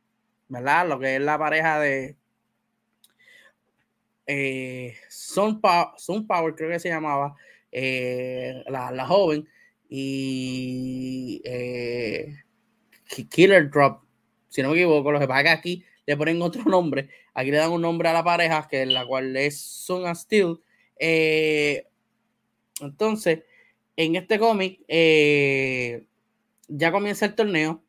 ¿verdad? 0.49 0.89
Lo 0.89 0.99
que 0.99 1.17
es 1.17 1.23
la 1.23 1.39
pareja 1.39 1.81
de 1.81 2.17
eh, 4.27 4.97
Sun, 5.09 5.61
Power, 5.61 6.55
creo 6.55 6.71
que 6.71 6.81
se 6.81 6.89
llamaba, 6.89 7.35
eh, 7.73 8.63
la, 8.69 8.91
la, 8.91 9.07
joven, 9.07 9.49
y 9.89 11.43
Killer 13.31 13.71
Drop, 13.71 14.03
si 14.49 14.63
no 14.63 14.71
me 14.71 14.77
equivoco, 14.77 15.13
lo 15.13 15.21
que 15.21 15.29
pasa 15.29 15.43
que 15.43 15.49
aquí 15.51 15.85
le 16.07 16.17
ponen 16.17 16.41
otro 16.41 16.63
nombre. 16.65 17.09
Aquí 17.35 17.51
le 17.51 17.59
dan 17.59 17.73
un 17.73 17.83
nombre 17.83 18.09
a 18.09 18.13
la 18.13 18.25
pareja, 18.25 18.67
que 18.71 18.83
es 18.83 18.89
la 18.89 19.05
cual 19.05 19.37
es 19.37 19.61
Sun 19.61 20.07
and 20.07 20.17
Steel. 20.17 20.59
Eh, 20.99 21.87
entonces, 22.81 23.41
en 23.97 24.17
este 24.17 24.39
cómic 24.39 24.81
eh, 24.89 26.07
ya 26.69 26.93
comienza 26.93 27.27
el 27.27 27.35
torneo, 27.35 27.83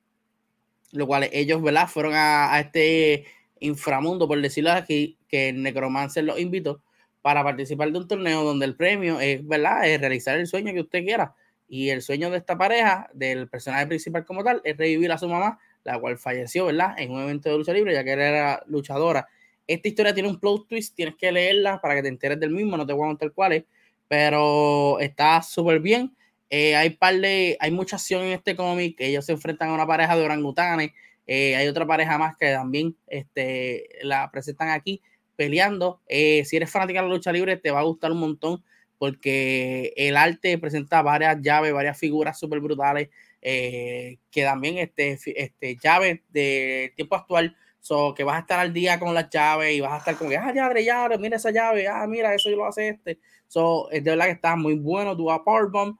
lo 0.91 1.07
cual 1.07 1.29
ellos, 1.31 1.61
¿verdad? 1.61 1.87
Fueron 1.87 2.13
a, 2.15 2.59
este 2.59 3.25
inframundo, 3.59 4.27
por 4.27 4.41
decirlo 4.41 4.71
aquí, 4.71 5.17
que 5.27 5.49
el 5.49 5.63
Necromancer 5.63 6.23
los 6.23 6.39
invitó 6.39 6.81
para 7.21 7.43
participar 7.43 7.91
de 7.91 7.99
un 7.99 8.07
torneo 8.07 8.43
donde 8.43 8.65
el 8.65 8.75
premio 8.75 9.19
es, 9.19 9.45
¿verdad? 9.45 9.87
Es 9.87 9.99
realizar 9.99 10.37
el 10.37 10.47
sueño 10.47 10.73
que 10.73 10.81
usted 10.81 11.03
quiera. 11.03 11.35
Y 11.67 11.89
el 11.89 12.01
sueño 12.01 12.29
de 12.29 12.37
esta 12.37 12.57
pareja, 12.57 13.09
del 13.13 13.49
personaje 13.49 13.87
principal 13.87 14.25
como 14.25 14.43
tal, 14.43 14.61
es 14.63 14.77
revivir 14.77 15.11
a 15.11 15.17
su 15.17 15.27
mamá 15.27 15.59
la 15.87 15.99
cual 15.99 16.17
falleció, 16.17 16.65
¿verdad? 16.65 16.95
En 16.97 17.11
un 17.11 17.21
evento 17.21 17.49
de 17.49 17.57
lucha 17.57 17.71
libre, 17.71 17.93
ya 17.93 18.03
que 18.03 18.11
era 18.11 18.61
luchadora. 18.67 19.27
Esta 19.65 19.87
historia 19.87 20.13
tiene 20.13 20.27
un 20.27 20.37
plot 20.37 20.67
twist, 20.67 20.93
tienes 20.95 21.15
que 21.15 21.31
leerla 21.31 21.79
para 21.81 21.95
que 21.95 22.01
te 22.01 22.09
enteres 22.09 22.39
del 22.39 22.51
mismo, 22.51 22.75
no 22.75 22.85
te 22.85 22.91
voy 22.91 23.05
a 23.05 23.07
contar 23.07 23.31
cuál 23.31 23.53
es, 23.53 23.63
pero 24.07 24.99
está 24.99 25.41
súper 25.41 25.79
bien. 25.79 26.13
Eh, 26.49 26.75
hay, 26.75 26.89
par 26.91 27.15
de, 27.15 27.57
hay 27.61 27.71
mucha 27.71 27.95
acción 27.95 28.23
en 28.23 28.33
este 28.33 28.55
cómic, 28.57 28.99
ellos 28.99 29.25
se 29.25 29.31
enfrentan 29.31 29.69
a 29.69 29.73
una 29.73 29.87
pareja 29.87 30.17
de 30.17 30.25
orangutanes, 30.25 30.91
eh, 31.27 31.57
hay 31.57 31.67
otra 31.67 31.85
pareja 31.85 32.17
más 32.17 32.37
que 32.37 32.51
también 32.51 32.95
este, 33.05 33.89
la 34.01 34.31
presentan 34.31 34.69
aquí, 34.69 35.01
peleando. 35.35 36.01
Eh, 36.07 36.45
si 36.45 36.55
eres 36.55 36.71
fanática 36.71 37.01
de 37.01 37.07
la 37.09 37.13
lucha 37.13 37.33
libre, 37.33 37.57
te 37.57 37.69
va 37.69 37.81
a 37.81 37.83
gustar 37.83 38.11
un 38.13 38.19
montón 38.19 38.63
porque 38.97 39.93
el 39.95 40.17
arte 40.17 40.57
presenta 40.57 41.01
varias 41.03 41.39
llaves, 41.41 41.73
varias 41.73 41.99
figuras 41.99 42.39
súper 42.39 42.61
brutales, 42.61 43.09
eh, 43.41 44.17
que 44.31 44.43
también 44.43 44.77
este, 44.79 45.19
este, 45.35 45.77
llaves 45.77 46.21
del 46.29 46.95
tiempo 46.95 47.15
actual, 47.15 47.55
so, 47.79 48.15
que 48.15 48.23
vas 48.23 48.37
a 48.37 48.39
estar 48.39 48.59
al 48.59 48.73
día 48.73 48.97
con 48.99 49.13
las 49.13 49.29
llaves 49.29 49.75
y 49.75 49.81
vas 49.81 49.91
a 49.91 49.97
estar 49.97 50.15
como 50.15 50.31
que, 50.31 50.37
ah, 50.37 50.51
llave, 50.51 50.83
llave, 50.83 51.17
mira 51.19 51.37
esa 51.37 51.51
llave, 51.51 51.87
ah, 51.87 52.07
mira, 52.07 52.33
eso 52.33 52.49
lo 52.49 52.65
hace 52.65 52.89
este. 52.89 53.19
So, 53.47 53.91
es 53.91 54.03
de 54.03 54.11
verdad 54.11 54.25
que 54.25 54.31
está 54.31 54.55
muy 54.55 54.75
bueno, 54.75 55.13
Dua 55.13 55.43
Powerbomb, 55.43 55.97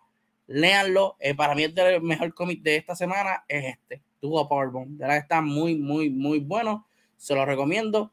léanlo, 0.48 1.18
para 1.36 1.54
mí 1.54 1.64
el 1.64 2.02
mejor 2.02 2.34
cómic 2.34 2.62
de 2.64 2.78
esta 2.78 2.96
semana 2.96 3.44
es 3.48 3.76
este, 3.76 4.02
Dua 4.22 4.48
Powerbomb, 4.48 4.92
de 4.92 4.98
verdad 4.98 5.16
que 5.16 5.22
está 5.22 5.42
muy, 5.42 5.76
muy, 5.76 6.10
muy 6.10 6.40
bueno, 6.40 6.88
se 7.18 7.36
lo 7.36 7.46
recomiendo 7.46 8.12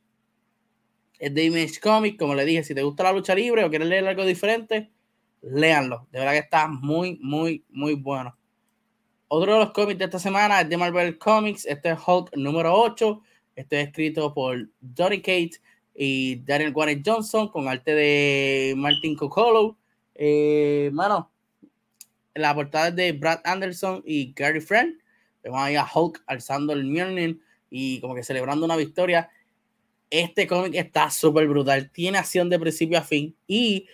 es 1.18 1.34
de 1.34 1.44
Image 1.44 1.80
Comics, 1.80 2.18
como 2.18 2.34
le 2.34 2.44
dije, 2.44 2.64
si 2.64 2.74
te 2.74 2.82
gusta 2.82 3.04
la 3.04 3.12
lucha 3.12 3.34
libre 3.34 3.64
o 3.64 3.70
quieres 3.70 3.88
leer 3.88 4.06
algo 4.06 4.24
diferente, 4.24 4.90
léanlo. 5.42 6.06
De 6.10 6.18
verdad 6.18 6.32
que 6.32 6.38
está 6.38 6.68
muy, 6.68 7.18
muy, 7.22 7.64
muy 7.70 7.94
bueno. 7.94 8.36
Otro 9.28 9.54
de 9.54 9.58
los 9.60 9.72
cómics 9.72 9.98
de 9.98 10.04
esta 10.04 10.18
semana 10.18 10.60
es 10.60 10.68
de 10.68 10.76
Marvel 10.76 11.18
Comics. 11.18 11.64
Este 11.66 11.92
es 11.92 11.98
Hulk 12.06 12.36
número 12.36 12.74
8. 12.74 13.22
Este 13.56 13.80
es 13.80 13.88
escrito 13.88 14.34
por 14.34 14.68
Donny 14.80 15.18
Kate 15.18 15.52
y 15.94 16.36
Daniel 16.44 16.72
Warren 16.74 17.02
Johnson 17.04 17.48
con 17.48 17.68
arte 17.68 17.94
de 17.94 18.74
Martin 18.76 19.16
Coccolo. 19.16 19.78
Eh, 20.14 20.90
mano, 20.92 21.30
la 22.34 22.54
portada 22.54 22.88
es 22.88 22.96
de 22.96 23.12
Brad 23.12 23.40
Anderson 23.44 24.02
y 24.04 24.32
Gary 24.34 24.60
Friend. 24.60 24.98
Vemos 25.44 25.60
ahí 25.60 25.76
a 25.76 25.86
Hulk 25.86 26.22
alzando 26.26 26.72
el 26.72 26.84
Mjolnir 26.84 27.38
y 27.68 28.00
como 28.00 28.14
que 28.14 28.24
celebrando 28.24 28.64
una 28.64 28.76
victoria. 28.76 29.28
Este 30.08 30.46
cómic 30.46 30.74
está 30.74 31.10
súper 31.10 31.46
brutal, 31.46 31.90
tiene 31.90 32.18
acción 32.18 32.48
de 32.48 32.58
principio 32.58 32.98
a 32.98 33.02
fin 33.02 33.36
y 33.46 33.86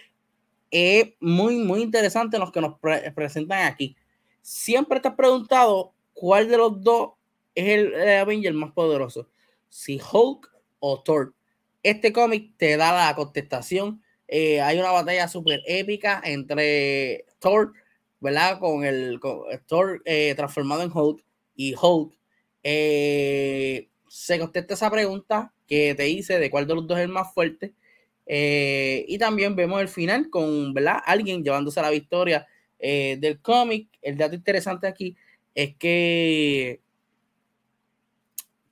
es 0.70 1.08
muy, 1.18 1.56
muy 1.56 1.82
interesante 1.82 2.38
los 2.38 2.52
que 2.52 2.60
nos 2.60 2.78
presentan 3.14 3.66
aquí. 3.66 3.96
Siempre 4.42 5.00
te 5.00 5.08
has 5.08 5.14
preguntado 5.14 5.92
cuál 6.12 6.48
de 6.48 6.56
los 6.56 6.80
dos 6.82 7.12
es 7.54 7.68
el, 7.68 8.08
Avenger 8.18 8.54
más 8.54 8.72
poderoso, 8.72 9.28
si 9.68 10.00
Hulk 10.00 10.48
o 10.78 11.02
Thor. 11.02 11.34
Este 11.82 12.12
cómic 12.12 12.52
te 12.56 12.76
da 12.76 12.92
la 12.92 13.14
contestación. 13.16 14.02
Eh, 14.28 14.60
hay 14.60 14.78
una 14.78 14.92
batalla 14.92 15.26
súper 15.26 15.62
épica 15.66 16.20
entre 16.24 17.24
Thor, 17.40 17.72
¿verdad? 18.20 18.60
Con 18.60 18.84
el 18.84 19.18
Thor 19.66 20.00
eh, 20.04 20.34
transformado 20.36 20.82
en 20.82 20.92
Hulk 20.94 21.24
y 21.60 21.74
Hulk. 21.74 22.14
Eh, 22.62 23.88
se 24.08 24.38
contesta 24.38 24.72
esa 24.72 24.90
pregunta 24.90 25.52
que 25.66 25.94
te 25.94 26.08
hice 26.08 26.38
de 26.38 26.50
cuál 26.50 26.66
de 26.66 26.74
los 26.74 26.86
dos 26.86 26.96
es 26.96 27.04
el 27.04 27.10
más 27.10 27.34
fuerte. 27.34 27.74
Eh, 28.24 29.04
y 29.08 29.18
también 29.18 29.54
vemos 29.54 29.80
el 29.82 29.88
final 29.88 30.30
con 30.30 30.74
alguien 31.04 31.44
llevándose 31.44 31.82
la 31.82 31.90
victoria 31.90 32.46
eh, 32.78 33.18
del 33.20 33.42
cómic. 33.42 33.88
El 34.00 34.16
dato 34.16 34.34
interesante 34.34 34.86
aquí 34.86 35.16
es 35.54 35.76
que 35.76 36.80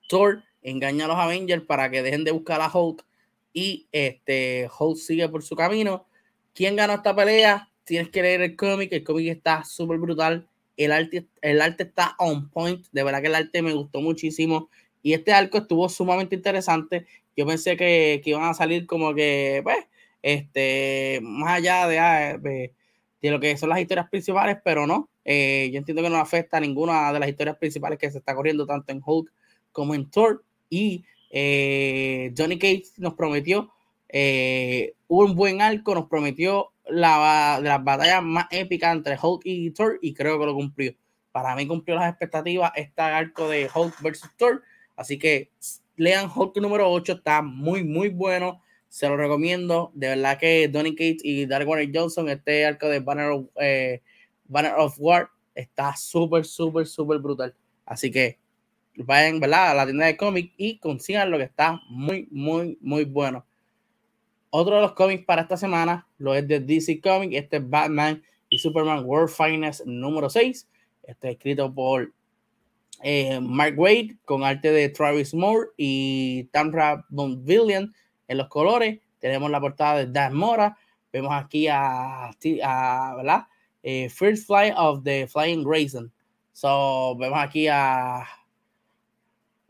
Thor 0.09 0.43
engaña 0.63 1.05
a 1.05 1.09
los 1.09 1.19
Avengers 1.19 1.65
para 1.65 1.91
que 1.91 2.03
dejen 2.03 2.25
de 2.25 2.31
buscar 2.31 2.63
a 2.63 2.73
Hulk 2.73 3.05
y 3.53 3.87
este 3.93 4.71
Hulk 4.79 4.97
sigue 4.97 5.29
por 5.29 5.43
su 5.43 5.55
camino. 5.55 6.07
¿Quién 6.55 6.75
ganó 6.75 6.95
esta 6.95 7.15
pelea? 7.15 7.71
Tienes 7.85 8.09
que 8.09 8.23
leer 8.23 8.41
el 8.41 8.57
cómic. 8.57 8.93
El 8.93 9.05
cómic 9.05 9.29
está 9.29 9.63
súper 9.65 9.99
brutal. 9.99 10.48
El 10.79 10.93
arte, 10.93 11.27
el 11.43 11.61
arte 11.61 11.83
está 11.83 12.15
on 12.19 12.49
point. 12.49 12.87
De 12.93 13.03
verdad 13.03 13.21
que 13.21 13.27
el 13.27 13.35
arte 13.35 13.61
me 13.61 13.75
gustó 13.75 14.01
muchísimo. 14.01 14.71
Y 15.03 15.13
este 15.13 15.33
arco 15.33 15.59
estuvo 15.59 15.89
sumamente 15.91 16.37
interesante. 16.37 17.07
Yo 17.37 17.47
pensé 17.47 17.77
que, 17.77 18.23
iban 18.25 18.45
a 18.45 18.55
salir 18.55 18.87
como 18.87 19.15
que, 19.15 19.61
pues, 19.63 19.79
este, 20.23 21.21
más 21.23 21.59
allá 21.59 21.85
ah, 21.85 22.39
de, 22.39 22.73
de, 23.21 23.31
lo 23.31 23.39
que 23.41 23.57
son 23.57 23.69
las 23.69 23.81
historias 23.81 24.09
principales, 24.09 24.57
pero 24.65 24.87
no. 24.87 25.11
Eh, 25.25 25.69
yo 25.73 25.79
entiendo 25.79 26.03
que 26.03 26.11
no 26.11 26.17
afecta 26.17 26.57
a 26.57 26.61
ninguna 26.61 27.13
de 27.13 27.21
las 27.21 27.29
historias 27.29 27.59
principales 27.59 27.99
que 27.99 28.11
se 28.11 28.19
está 28.19 28.35
corriendo 28.35 28.67
tanto 28.67 28.93
en 28.93 29.03
Hulk 29.05 29.31
como 29.73 29.95
en 29.95 30.11
Thor. 30.11 30.45
Y 30.71 31.05
eh, 31.31 32.33
Johnny 32.37 32.59
Cage 32.59 32.85
nos 32.97 33.15
prometió 33.15 33.71
eh, 34.09 34.95
un 35.07 35.35
buen 35.35 35.61
arco, 35.61 35.95
nos 35.95 36.09
prometió 36.09 36.73
la, 36.89 37.59
de 37.63 37.69
las 37.69 37.85
batallas 37.85 38.23
más 38.23 38.47
épicas 38.51 38.95
entre 38.95 39.19
Hulk 39.21 39.43
y 39.45 39.71
Thor 39.71 39.99
y 40.03 40.15
creo 40.15 40.39
que 40.39 40.47
lo 40.47 40.55
cumplió. 40.55 40.95
Para 41.33 41.55
mí 41.55 41.67
cumplió 41.67 41.97
las 41.97 42.11
expectativas 42.11 42.73
este 42.75 43.03
arco 43.03 43.49
de 43.49 43.69
Hulk 43.73 44.01
versus 44.03 44.31
Thor 44.37 44.63
Así 44.99 45.17
que 45.17 45.53
lean 45.95 46.29
Hulk 46.35 46.57
número 46.57 46.91
8, 46.91 47.13
está 47.13 47.41
muy, 47.41 47.85
muy 47.85 48.09
bueno. 48.09 48.61
Se 48.89 49.09
lo 49.09 49.17
recomiendo. 49.17 49.93
De 49.95 50.09
verdad 50.09 50.39
que 50.39 50.67
Donny 50.67 50.97
Cates 50.97 51.21
y 51.23 51.47
Dark 51.47 51.69
Johnson, 51.95 52.29
este 52.29 52.67
arco 52.67 52.89
de 52.89 52.99
Banner 52.99 53.31
of, 53.31 53.47
eh, 53.61 54.03
Banner 54.47 54.75
of 54.77 54.97
War, 54.99 55.31
está 55.55 55.95
súper, 55.95 56.45
súper, 56.45 56.85
súper 56.85 57.19
brutal. 57.19 57.55
Así 57.87 58.11
que 58.11 58.41
vayan 58.97 59.39
¿verdad? 59.39 59.71
a 59.71 59.75
la 59.75 59.85
tienda 59.85 60.07
de 60.07 60.17
cómics 60.17 60.53
y 60.57 60.79
consigan 60.79 61.31
lo 61.31 61.39
que 61.39 61.45
está 61.45 61.81
muy, 61.89 62.27
muy, 62.33 62.77
muy 62.81 63.05
bueno. 63.05 63.47
Otro 64.51 64.77
de 64.77 64.83
los 64.83 64.93
cómics 64.93 65.25
para 65.25 65.43
esta 65.43 65.57
semana 65.57 66.07
lo 66.17 66.35
es 66.35 66.49
de 66.49 66.61
DC 66.61 67.01
Comics. 67.01 67.37
Este 67.37 67.59
es 67.59 67.69
Batman 67.69 68.23
y 68.49 68.59
Superman 68.59 69.05
World 69.05 69.29
Finest 69.31 69.85
número 69.85 70.31
6. 70.31 70.69
Este 71.03 71.29
es 71.29 71.35
escrito 71.35 71.73
por 71.73 72.13
eh, 73.03 73.41
Mark 73.41 73.79
Wade 73.79 74.17
con 74.25 74.45
arte 74.45 74.73
de 74.73 74.89
Travis 74.89 75.35
Moore 75.35 75.69
y 75.77 76.45
Tamra 76.45 77.05
Bonvillian 77.11 77.95
en 78.27 78.39
los 78.39 78.49
colores. 78.49 79.01
Tenemos 79.19 79.51
la 79.51 79.61
portada 79.61 79.99
de 79.99 80.07
Dan 80.07 80.35
Mora. 80.35 80.77
Vemos 81.13 81.33
aquí 81.33 81.69
a, 81.69 82.31
a. 82.31 83.49
Eh, 83.83 84.09
First 84.09 84.47
Flight 84.47 84.75
of 84.77 85.03
the 85.05 85.27
Flying 85.27 85.63
Grayson. 85.63 86.13
So, 86.53 87.17
vemos 87.17 87.39
aquí 87.39 87.69
a 87.69 88.27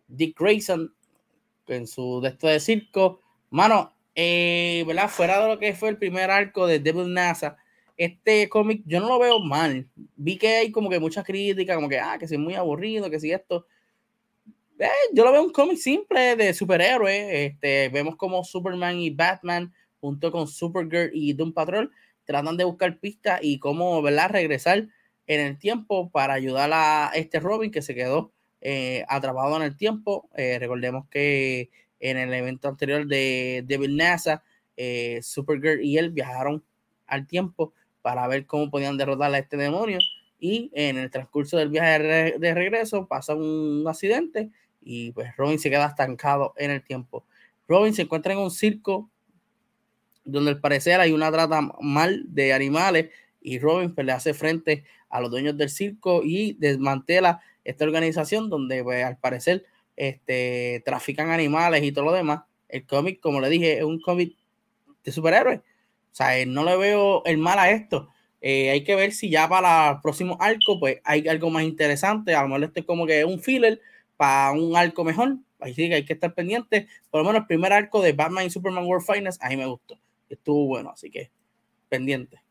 Dick 0.07 0.39
Grayson 0.39 0.93
en 1.67 1.87
su 1.87 2.21
de 2.21 2.31
de 2.31 2.61
circo. 2.61 3.21
Mano, 3.51 3.93
eh, 4.21 4.83
¿verdad? 4.85 5.09
Fuera 5.09 5.41
de 5.41 5.47
lo 5.47 5.61
que 5.61 5.75
fue 5.75 5.91
el 5.91 5.97
primer 5.97 6.29
arco 6.29 6.67
de 6.67 6.81
Devil 6.81 7.15
NASA, 7.15 7.57
este 7.97 8.49
cómic 8.49 8.83
yo 8.85 8.99
no 8.99 9.07
lo 9.07 9.21
veo 9.21 9.39
mal. 9.39 9.89
Vi 10.17 10.37
que 10.37 10.57
hay 10.57 10.73
como 10.73 10.91
que 10.91 10.99
mucha 10.99 11.23
crítica, 11.23 11.77
como 11.77 11.89
que, 11.89 12.01
ah, 12.01 12.17
que 12.19 12.25
es 12.25 12.37
muy 12.37 12.55
aburrido, 12.55 13.09
que 13.11 13.21
si 13.21 13.31
esto. 13.31 13.69
Eh, 14.81 14.89
yo 15.15 15.25
lo 15.25 15.31
veo 15.31 15.45
un 15.45 15.53
cómic 15.53 15.79
simple 15.79 16.35
de 16.35 16.53
superhéroes. 16.53 17.29
Este, 17.33 17.91
vemos 17.91 18.17
como 18.17 18.43
Superman 18.43 18.99
y 18.99 19.11
Batman, 19.11 19.73
junto 20.01 20.33
con 20.33 20.49
Supergirl 20.49 21.11
y 21.15 21.35
Doom 21.35 21.53
Patrol, 21.53 21.93
tratan 22.25 22.57
de 22.57 22.65
buscar 22.65 22.99
pistas 22.99 23.39
y 23.41 23.61
cómo, 23.61 24.03
¿verdad?, 24.03 24.31
regresar 24.31 24.89
en 25.29 25.41
el 25.41 25.59
tiempo 25.59 26.11
para 26.11 26.35
ayudar 26.35 26.71
a 26.73 27.13
este 27.15 27.39
Robin 27.39 27.71
que 27.71 27.83
se 27.83 27.95
quedó 27.95 28.33
eh, 28.63 29.05
atrapado 29.09 29.57
en 29.57 29.63
el 29.63 29.77
tiempo. 29.77 30.29
Eh, 30.35 30.59
recordemos 30.59 31.07
que 31.09 31.71
en 32.01 32.17
el 32.17 32.33
evento 32.33 32.69
anterior 32.69 33.07
de 33.07 33.65
Devil 33.67 33.97
NASA, 33.97 34.43
Supergirl 35.23 35.85
y 35.85 35.99
él 35.99 36.11
viajaron 36.11 36.63
al 37.07 37.27
tiempo 37.27 37.73
para 38.03 38.27
ver 38.29 38.47
cómo 38.47 38.71
podían 38.71 38.97
derrotar 38.97 39.35
a 39.35 39.39
este 39.39 39.57
demonio. 39.57 39.99
Y 40.39 40.71
en 40.73 40.99
el 40.99 41.11
transcurso 41.11 41.57
del 41.57 41.69
viaje 41.69 42.39
de, 42.39 42.55
regreso 42.55 43.09
pasa 43.09 43.35
un 43.35 43.85
accidente 43.89 44.51
y 44.81 45.11
pues 45.13 45.37
Robin 45.37 45.59
se 45.59 45.69
queda 45.69 45.87
estancado 45.87 46.55
en 46.57 46.71
el 46.71 46.83
tiempo. 46.83 47.27
Robin 47.67 47.93
se 47.93 48.03
encuentra 48.03 48.33
en 48.33 48.39
un 48.39 48.51
circo 48.51 49.11
donde 50.25 50.53
al 50.53 50.61
parecer 50.61 51.01
hay 51.01 51.13
una 51.13 51.33
trata 51.33 51.61
mal 51.81 52.25
de 52.29 52.53
animales 52.53 53.11
y 53.41 53.59
Robin 53.59 53.95
pues, 53.95 54.07
le 54.07 54.13
hace 54.13 54.33
frente 54.33 54.85
a 55.11 55.21
los 55.21 55.31
dueños 55.31 55.57
del 55.57 55.71
circo 55.71 56.23
y 56.23 56.53
desmantela 56.55 57.41
esta 57.65 57.85
organización 57.85 58.49
donde 58.49 58.85
pues, 58.85 59.05
al 59.05 59.19
parecer 59.19 59.65
este, 59.99 60.83
trafican 60.85 61.31
animales 61.31 61.83
y 61.83 61.93
todo 61.93 62.07
lo 62.07 62.13
demás. 62.13 62.43
El 62.69 62.87
cómic, 62.87 63.21
como 63.21 63.41
le 63.41 63.49
dije, 63.49 63.79
es 63.79 63.85
un 63.85 64.01
cómic 64.01 64.37
de 65.05 65.13
superhéroes 65.13 65.61
sea, 66.19 66.47
no 66.47 66.65
le 66.65 66.77
veo 66.77 67.23
el 67.25 67.39
mal 67.39 67.59
a 67.59 67.71
esto. 67.71 68.09
Eh, 68.41 68.71
hay 68.71 68.85
que 68.85 68.95
ver 68.95 69.13
si 69.13 69.31
ya 69.31 69.49
para 69.49 69.91
el 69.91 70.01
próximo 70.01 70.37
arco, 70.41 70.79
pues 70.79 70.99
hay 71.05 71.27
algo 71.29 71.51
más 71.51 71.65
interesante. 71.65 72.35
A 72.35 72.43
lo 72.43 72.49
mejor 72.49 72.65
este 72.65 72.81
es 72.81 72.87
como 72.87 73.07
que 73.07 73.25
un 73.25 73.41
filler 73.41 73.81
para 74.17 74.53
un 74.53 74.77
arco 74.77 75.05
mejor. 75.05 75.39
Ahí 75.61 75.75
sí 75.75 75.89
que 75.89 75.95
hay 75.97 76.05
que 76.05 76.13
estar 76.13 76.35
pendiente. 76.35 76.89
Por 77.11 77.21
lo 77.21 77.27
menos 77.27 77.43
el 77.43 77.47
primer 77.47 77.73
arco 77.73 78.03
de 78.03 78.13
Batman 78.13 78.47
y 78.47 78.51
Superman 78.51 78.85
World 78.85 79.07
Finest, 79.07 79.43
a 79.43 79.49
mí 79.49 79.57
me 79.57 79.67
gustó. 79.67 79.99
Estuvo 80.29 80.67
bueno, 80.67 80.91
así 80.91 81.11
que 81.11 81.31
pendiente. 81.89 82.43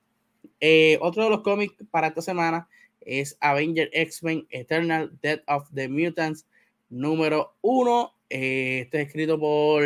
Eh, 0.59 0.97
otro 1.01 1.23
de 1.23 1.29
los 1.29 1.41
cómics 1.41 1.75
para 1.91 2.07
esta 2.07 2.21
semana 2.21 2.67
es 3.01 3.37
Avenger 3.39 3.89
X-Men 3.93 4.47
Eternal 4.49 5.11
Death 5.21 5.41
of 5.47 5.69
the 5.73 5.87
Mutants 5.87 6.45
número 6.89 7.55
uno. 7.61 8.13
Eh, 8.29 8.81
este 8.83 9.01
es 9.01 9.07
escrito 9.07 9.39
por 9.39 9.83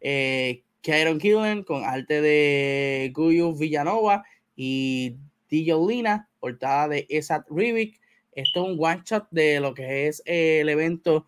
Kieron 0.00 1.18
Killen 1.18 1.62
con 1.64 1.82
arte 1.84 2.20
de 2.20 3.10
Guyu 3.14 3.56
Villanova 3.56 4.24
y 4.56 5.16
Lina, 5.50 6.28
portada 6.40 6.88
de 6.88 7.06
Esat 7.08 7.46
Rivik. 7.48 8.00
Esto 8.32 8.64
es 8.64 8.72
un 8.72 8.84
one 8.84 9.02
shot 9.04 9.26
de 9.30 9.60
lo 9.60 9.72
que 9.72 10.08
es 10.08 10.22
el 10.26 10.68
evento 10.68 11.26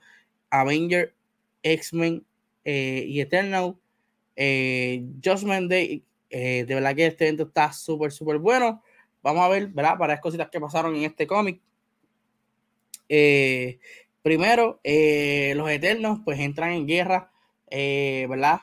Avenger, 0.51 1.15
X-Men 1.63 2.27
eh, 2.65 3.05
y 3.07 3.21
Eternal. 3.21 3.77
Eh, 4.35 5.07
Judgment 5.25 5.71
Day, 5.71 6.05
de 6.29 6.67
verdad 6.67 6.95
que 6.95 7.07
este 7.07 7.25
evento 7.25 7.45
está 7.45 7.73
súper, 7.73 8.13
súper 8.13 8.39
bueno. 8.39 8.83
Vamos 9.23 9.43
a 9.43 9.49
ver, 9.49 9.69
¿verdad? 9.69 9.97
Varias 9.99 10.21
cositas 10.21 10.51
que 10.51 10.61
pasaron 10.61 10.95
en 10.97 11.05
este 11.05 11.27
cómic. 11.27 11.61
Primero, 14.27 14.81
los 14.83 15.71
Eternos 15.71 16.19
pues 16.25 16.41
entran 16.41 16.73
en 16.73 16.89
guerra, 16.89 17.31
¿verdad? 17.71 18.63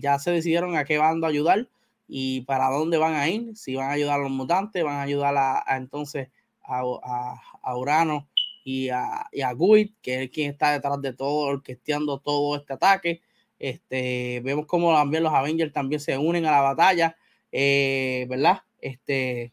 ya 0.00 0.18
se 0.18 0.30
decidieron 0.30 0.76
a 0.76 0.86
qué 0.86 0.96
bando 0.96 1.26
ayudar 1.26 1.68
y 2.08 2.40
para 2.42 2.70
dónde 2.70 2.96
van 2.96 3.12
a 3.12 3.28
ir, 3.28 3.54
si 3.54 3.74
van 3.74 3.90
a 3.90 3.92
ayudar 3.92 4.18
a 4.18 4.22
los 4.22 4.30
mutantes, 4.30 4.82
van 4.82 4.96
a 4.96 5.02
ayudar 5.02 5.34
a, 5.36 5.76
entonces 5.76 6.28
a, 6.62 7.76
Urano 7.76 8.30
y 8.64 8.88
a, 8.88 9.28
y 9.30 9.88
que 10.00 10.22
es 10.22 10.30
quien 10.30 10.52
está 10.52 10.72
detrás 10.72 11.02
de 11.02 11.12
todo, 11.12 11.48
orquesteando 11.48 12.18
todo 12.18 12.56
este 12.56 12.72
ataque. 12.72 13.20
Este, 13.58 14.40
vemos 14.42 14.64
como 14.64 14.94
también 14.94 15.22
los 15.22 15.34
Avengers 15.34 15.70
también 15.70 16.00
se 16.00 16.16
unen 16.16 16.46
a 16.46 16.50
la 16.50 16.62
batalla, 16.62 17.14
eh, 17.52 18.24
¿verdad? 18.26 18.62
Este, 18.80 19.52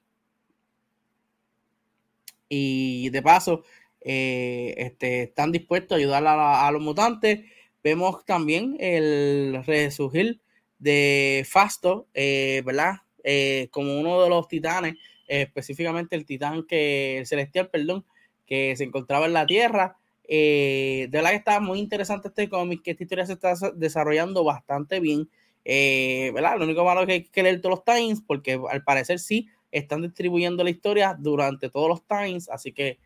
y 2.48 3.10
de 3.10 3.22
paso, 3.22 3.64
eh, 4.02 4.74
este, 4.78 5.24
están 5.24 5.52
dispuestos 5.52 5.96
a 5.96 6.00
ayudar 6.00 6.26
a, 6.26 6.68
a, 6.68 6.72
los 6.72 6.82
mutantes. 6.82 7.42
Vemos 7.84 8.26
también 8.26 8.76
el 8.80 9.64
resurgir 9.66 10.42
de 10.80 11.46
Fasto, 11.48 12.08
eh, 12.14 12.64
¿verdad? 12.66 12.96
Eh, 13.24 13.68
como 13.72 14.00
uno 14.00 14.24
de 14.24 14.30
los 14.30 14.48
titanes, 14.48 14.96
específicamente 15.28 16.16
el 16.16 16.26
titán 16.26 16.66
que, 16.68 17.20
el 17.20 17.28
celestial, 17.28 17.70
perdón, 17.70 18.06
que 18.46 18.76
se 18.76 18.84
encontraba 18.84 19.28
en 19.28 19.34
la 19.34 19.46
Tierra. 19.46 19.98
De 20.28 21.10
verdad 21.12 21.32
que 21.32 21.36
está 21.38 21.60
muy 21.60 21.80
interesante 21.80 22.30
este 22.30 22.50
cómic, 22.50 22.82
que 22.84 22.92
esta 22.92 23.04
historia 23.04 23.26
se 23.26 23.34
está 23.34 23.54
desarrollando 23.76 24.44
bastante 24.44 25.00
bien. 25.00 25.30
¿verdad? 25.64 26.58
Lo 26.58 26.66
único 26.66 26.84
malo 26.84 27.02
es 27.02 27.08
que 27.08 27.14
hay 27.14 27.24
que 27.24 27.44
leer 27.44 27.62
todos 27.62 27.84
los 27.86 27.86
times, 27.86 28.22
porque 28.26 28.60
al 28.70 28.84
parecer 28.84 29.20
sí 29.20 29.48
están 29.72 30.02
distribuyendo 30.02 30.64
la 30.64 30.70
historia 30.70 31.16
durante 31.18 31.70
todos 31.70 31.88
los 31.88 32.06
times, 32.06 32.50
así 32.50 32.72
que 32.72 32.98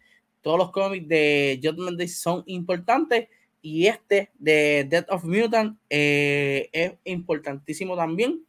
todos 0.46 0.60
los 0.60 0.70
cómics 0.70 1.08
de 1.08 1.60
Judgment 1.60 1.98
Day 1.98 2.08
son 2.08 2.44
importantes 2.46 3.30
y 3.64 3.88
este 3.88 4.30
de 4.38 4.86
Death 4.88 5.10
of 5.10 5.24
Mutant 5.24 5.80
eh, 5.90 6.70
es 6.72 6.94
importantísimo 7.04 7.96
también. 7.96 8.46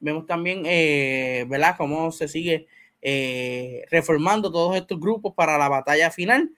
Vemos 0.00 0.24
también, 0.24 0.62
eh, 0.64 1.44
¿verdad?, 1.46 1.74
cómo 1.76 2.10
se 2.12 2.28
sigue 2.28 2.66
eh, 3.02 3.84
reformando 3.90 4.50
todos 4.50 4.74
estos 4.74 4.98
grupos 4.98 5.34
para 5.34 5.58
la 5.58 5.68
batalla 5.68 6.10
final. 6.10 6.50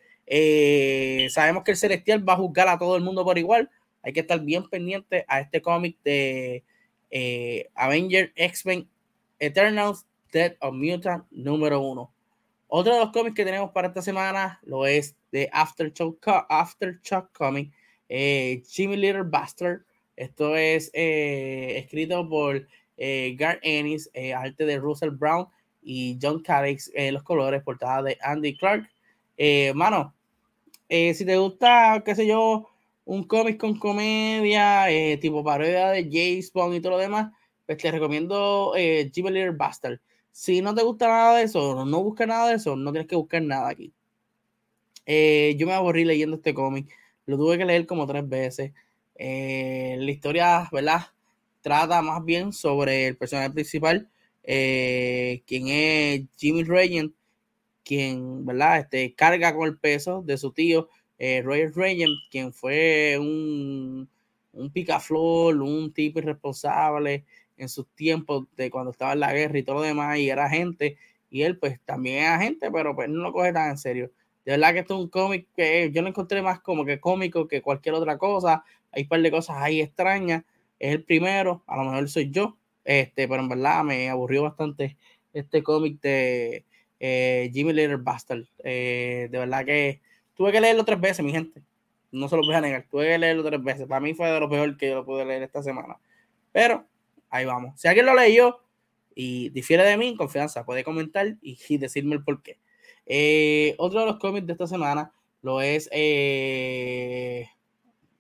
sabemos 1.31 1.65
que 1.65 1.73
el 1.73 1.77
Celestial 1.77 2.29
va 2.29 2.35
a 2.35 2.37
juzgar 2.37 2.69
a 2.69 2.79
todo 2.79 2.97
el 2.97 3.03
mundo 3.03 3.25
por 3.25 3.39
igual. 3.39 3.69
Hay 4.03 4.13
que 4.13 4.21
estar 4.21 4.41
bien 4.41 4.69
pendiente 4.69 5.25
a 5.27 5.41
este 5.41 5.61
cómic 5.61 5.97
de 6.05 6.63
Avenger 7.75 8.33
X-Men 8.37 8.89
Eternals 9.41 10.07
Death 10.31 10.55
of 10.61 10.75
Mutant 10.75 11.25
número 11.33 11.81
uno. 11.81 12.13
Otro 12.69 12.95
de 12.95 13.01
los 13.01 13.13
cómics 13.13 13.35
que 13.37 13.45
tenemos 13.45 13.71
para 13.71 13.89
esta 13.89 14.03
semana 14.03 14.61
lo 14.65 14.87
es 14.87 15.17
de 15.31 15.49
Aftershock, 15.53 16.27
Aftershock 16.49 17.33
Comic 17.33 17.73
eh, 18.09 18.63
Jimmy 18.69 18.97
Little 18.97 19.23
Bastard. 19.25 19.83
Esto 20.17 20.57
es 20.57 20.91
eh, 20.95 21.75
escrito 21.77 22.29
por 22.29 22.67
eh, 22.97 23.37
Gar 23.39 23.59
Ennis, 23.63 24.11
eh, 24.15 24.33
arte 24.33 24.65
de 24.65 24.79
Russell 24.79 25.11
Brown 25.11 25.47
y 25.83 26.19
John 26.21 26.43
Calix, 26.43 26.91
los 27.13 27.23
colores, 27.23 27.63
portada 27.63 28.03
de 28.03 28.19
Andy 28.21 28.57
Clark. 28.57 28.91
mano, 29.75 30.15
si 30.89 31.25
te 31.25 31.37
gusta, 31.37 32.03
qué 32.05 32.15
sé 32.17 32.27
yo, 32.27 32.69
un 33.05 33.23
cómic 33.23 33.59
con 33.59 33.79
comedia, 33.79 34.87
tipo 35.21 35.45
parodia 35.45 35.91
de 35.91 36.09
James 36.11 36.53
Bond 36.53 36.75
y 36.75 36.81
todo 36.81 36.93
lo 36.93 36.99
demás, 36.99 37.31
pues 37.67 37.79
te 37.79 37.93
recomiendo 37.93 38.73
Jimmy 38.75 39.31
Little 39.31 39.53
Bastard. 39.53 40.01
Si 40.37 40.61
no 40.61 40.75
te 40.75 40.83
gusta 40.83 41.09
nada 41.09 41.39
de 41.39 41.45
eso, 41.45 41.87
no 41.87 42.03
buscas 42.03 42.29
nada 42.29 42.51
de 42.51 42.57
eso, 42.57 42.77
no 42.77 42.93
tienes 42.93 43.09
que 43.09 43.17
buscar 43.17 43.41
nada 43.41 43.71
aquí. 43.71 43.95
yo 45.07 45.67
me 45.67 45.73
aburrí 45.73 46.05
leyendo 46.05 46.37
este 46.37 46.53
cómic. 46.53 46.89
Lo 47.25 47.39
tuve 47.39 47.57
que 47.57 47.65
leer 47.65 47.87
como 47.87 48.07
tres 48.07 48.29
veces. 48.29 48.73
Eh, 49.15 49.97
la 49.99 50.11
historia, 50.11 50.69
¿verdad? 50.71 51.07
Trata 51.63 52.03
más 52.03 52.23
bien 52.23 52.53
sobre 52.53 53.07
el 53.09 53.17
personaje 53.17 53.51
principal, 53.51 54.11
eh, 54.45 55.43
quien 55.47 55.69
es 55.69 56.25
Jimmy 56.37 56.65
Regent, 56.65 57.15
quien, 57.83 58.45
¿verdad? 58.45 58.81
Este, 58.81 59.15
carga 59.15 59.55
con 59.55 59.67
el 59.67 59.79
peso 59.79 60.23
de 60.23 60.37
su 60.37 60.53
tío, 60.53 60.91
eh, 61.19 61.41
Roger 61.43 61.73
Regent, 61.75 62.13
quien 62.31 62.53
fue 62.53 63.17
un, 63.19 64.07
un 64.53 64.71
picaflor, 64.71 65.63
un 65.63 65.93
tipo 65.95 66.19
irresponsable 66.19 67.25
en 67.57 67.69
sus 67.69 67.87
tiempos 67.95 68.47
de 68.57 68.71
cuando 68.71 68.91
estaba 68.91 69.13
en 69.13 69.21
la 69.21 69.33
guerra 69.33 69.59
y 69.59 69.63
todo 69.63 69.77
lo 69.77 69.83
demás, 69.83 70.19
y 70.19 70.31
era 70.31 70.47
agente, 70.47 70.97
y 71.31 71.43
él 71.43 71.59
pues 71.59 71.81
también 71.85 72.25
es 72.25 72.31
agente, 72.31 72.71
pero 72.71 72.95
pues 72.95 73.09
no 73.09 73.23
lo 73.23 73.33
coge 73.33 73.53
tan 73.53 73.71
en 73.71 73.79
serio. 73.79 74.11
De 74.45 74.53
verdad 74.53 74.73
que 74.73 74.79
esto 74.81 74.95
es 74.95 75.01
un 75.01 75.09
cómic 75.09 75.49
que 75.57 75.91
yo 75.93 76.03
lo 76.03 76.09
encontré 76.09 76.41
más 76.41 76.61
como 76.61 76.85
que 76.85 77.01
cómico 77.01 77.49
que 77.49 77.63
cualquier 77.63 77.97
otra 77.97 78.17
cosa. 78.17 78.65
Hay 78.93 79.03
un 79.03 79.09
par 79.09 79.21
de 79.21 79.31
cosas 79.33 79.57
ahí 79.59 79.81
extrañas. 79.81 80.45
Es 80.79 80.93
el 80.93 81.03
primero, 81.03 81.65
a 81.67 81.77
lo 81.77 81.91
mejor 81.91 82.09
soy 82.09 82.31
yo, 82.31 82.57
este, 82.85 83.27
pero 83.27 83.43
en 83.43 83.49
verdad 83.49 83.83
me 83.83 84.09
aburrió 84.09 84.45
bastante 84.45 84.97
este 85.33 85.65
cómic 85.65 86.01
de 86.01 86.65
eh, 87.01 87.51
Jimmy 87.53 87.73
Little 87.73 87.97
Bastard. 87.97 88.45
Eh, 88.63 89.29
de 89.33 89.39
verdad 89.39 89.65
que 89.65 90.01
tuve 90.37 90.53
que 90.53 90.61
leerlo 90.61 90.85
tres 90.85 91.01
veces, 91.01 91.25
mi 91.25 91.33
gente. 91.33 91.63
No 92.13 92.29
se 92.29 92.37
lo 92.37 92.43
voy 92.43 92.55
a 92.55 92.61
negar, 92.61 92.87
tuve 92.89 93.09
que 93.09 93.19
leerlo 93.19 93.43
tres 93.43 93.63
veces. 93.63 93.87
Para 93.89 94.01
mí 94.01 94.15
fue 94.15 94.31
de 94.31 94.39
lo 94.39 94.49
peor 94.49 94.77
que 94.77 94.91
yo 94.91 94.95
lo 94.95 95.05
pude 95.05 95.25
leer 95.25 95.43
esta 95.43 95.61
semana. 95.61 95.99
Pero 96.53 96.87
ahí 97.31 97.45
vamos. 97.45 97.81
Si 97.81 97.89
alguien 97.89 98.07
lo 98.07 98.15
leyó 98.15 98.61
y 99.15 99.49
difiere 99.51 99.83
de 99.85 99.97
mí, 99.97 100.15
confianza, 100.17 100.65
puede 100.65 100.85
comentar 100.85 101.37
y, 101.41 101.79
decirme 101.79 102.17
el 102.17 102.25
por 102.25 102.43
qué. 102.43 102.59
Eh, 103.07 103.75
otro 103.79 104.01
de 104.01 104.07
los 104.07 104.19
cómics 104.19 104.47
de 104.47 104.53
esta 104.53 104.67
semana 104.67 105.13
lo 105.43 105.61
es 105.61 105.89
eh, 105.93 107.49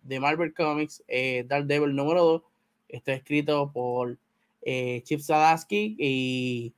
de 0.02 0.20
Marvel 0.20 0.54
Comics, 0.54 1.04
eh, 1.08 1.44
Dark 1.46 1.66
Devil 1.66 1.94
número 1.94 2.24
2. 2.24 2.42
Está 2.88 3.12
escrito 3.12 3.72
por 3.72 4.18
Chip 4.64 5.20
Zadarsky 5.20 5.96
y 5.98 6.72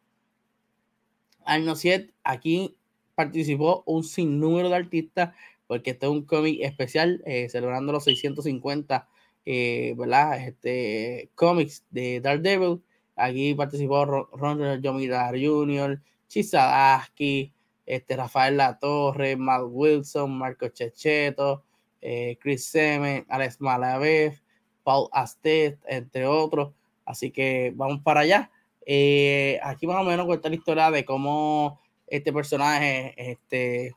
Arnosiet. 1.44 2.12
Aquí 2.24 2.76
participó 3.14 3.82
un 3.86 4.04
sinnúmero 4.04 4.68
de 4.68 4.76
artistas 4.76 5.34
porque 5.66 5.90
este 5.90 6.06
es 6.06 6.12
un 6.12 6.24
cómic 6.24 6.60
especial 6.62 7.22
celebrando 7.48 7.92
los 7.92 8.04
650 8.04 9.08
¿verdad? 9.44 10.46
Este, 10.46 11.30
cómics 11.34 11.84
de 11.90 12.20
Devil 12.20 12.82
Aquí 13.18 13.52
participó 13.54 14.04
Ron 14.04 14.80
Jomidar 14.82 15.34
Jr., 15.34 16.00
Chip 16.28 16.46
Zadarsky, 16.46 17.52
este, 17.84 18.16
Rafael 18.16 18.56
Latorre, 18.56 19.36
Matt 19.36 19.64
Wilson, 19.66 20.38
Marco 20.38 20.68
Checheto, 20.68 21.64
eh, 22.00 22.38
Chris 22.40 22.66
Semen, 22.66 23.26
Alex 23.28 23.60
Malavev, 23.60 24.40
Paul 24.84 25.08
Astet, 25.10 25.78
entre 25.88 26.26
otros. 26.26 26.72
Así 27.04 27.32
que 27.32 27.72
vamos 27.74 28.02
para 28.02 28.20
allá. 28.20 28.52
Eh, 28.86 29.58
aquí 29.64 29.88
más 29.88 30.00
o 30.00 30.04
menos 30.04 30.26
cuenta 30.26 30.48
la 30.48 30.54
historia 30.54 30.90
de 30.92 31.04
cómo 31.04 31.80
este 32.06 32.32
personaje, 32.32 33.14
este 33.16 33.96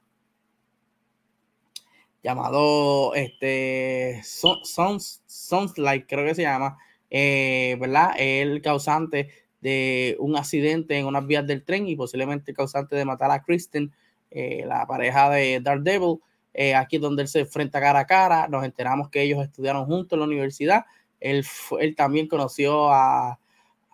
llamado 2.23 3.13
este 3.15 4.21
Sons 4.23 5.77
Like, 5.77 6.07
creo 6.07 6.25
que 6.25 6.35
se 6.35 6.43
llama, 6.43 6.77
eh, 7.09 7.77
¿verdad? 7.79 8.11
El 8.17 8.61
causante 8.61 9.29
de 9.61 10.15
un 10.19 10.35
accidente 10.35 10.97
en 10.97 11.05
unas 11.05 11.25
vías 11.25 11.45
del 11.45 11.63
tren 11.63 11.87
y 11.87 11.95
posiblemente 11.95 12.53
causante 12.53 12.95
de 12.95 13.05
matar 13.05 13.31
a 13.31 13.43
Kristen, 13.43 13.91
eh, 14.29 14.63
la 14.65 14.85
pareja 14.85 15.29
de 15.29 15.59
Daredevil. 15.61 16.19
Eh, 16.53 16.75
aquí 16.75 16.97
donde 16.97 17.21
él 17.21 17.29
se 17.29 17.39
enfrenta 17.41 17.79
cara 17.79 17.99
a 17.99 18.05
cara, 18.05 18.47
nos 18.49 18.65
enteramos 18.65 19.09
que 19.09 19.21
ellos 19.21 19.41
estudiaron 19.41 19.85
juntos 19.85 20.17
en 20.17 20.19
la 20.19 20.25
universidad. 20.25 20.85
Él, 21.21 21.45
él 21.79 21.95
también 21.95 22.27
conoció 22.27 22.89
a, 22.89 23.39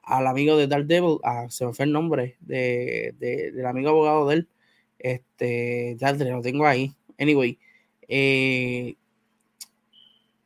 al 0.02 0.26
amigo 0.26 0.58
de 0.58 0.68
Daredevil, 0.68 1.20
a, 1.24 1.50
se 1.50 1.66
me 1.66 1.74
fue 1.74 1.86
el 1.86 1.92
nombre 1.92 2.38
de, 2.40 3.14
del 3.20 3.66
amigo 3.66 3.90
abogado 3.90 4.28
de 4.28 4.36
él. 4.36 4.50
Este, 4.98 5.96
ya 6.00 6.14
lo 6.14 6.42
tengo 6.42 6.66
ahí. 6.66 6.96
Anyway, 7.20 7.60
eh, 8.08 8.96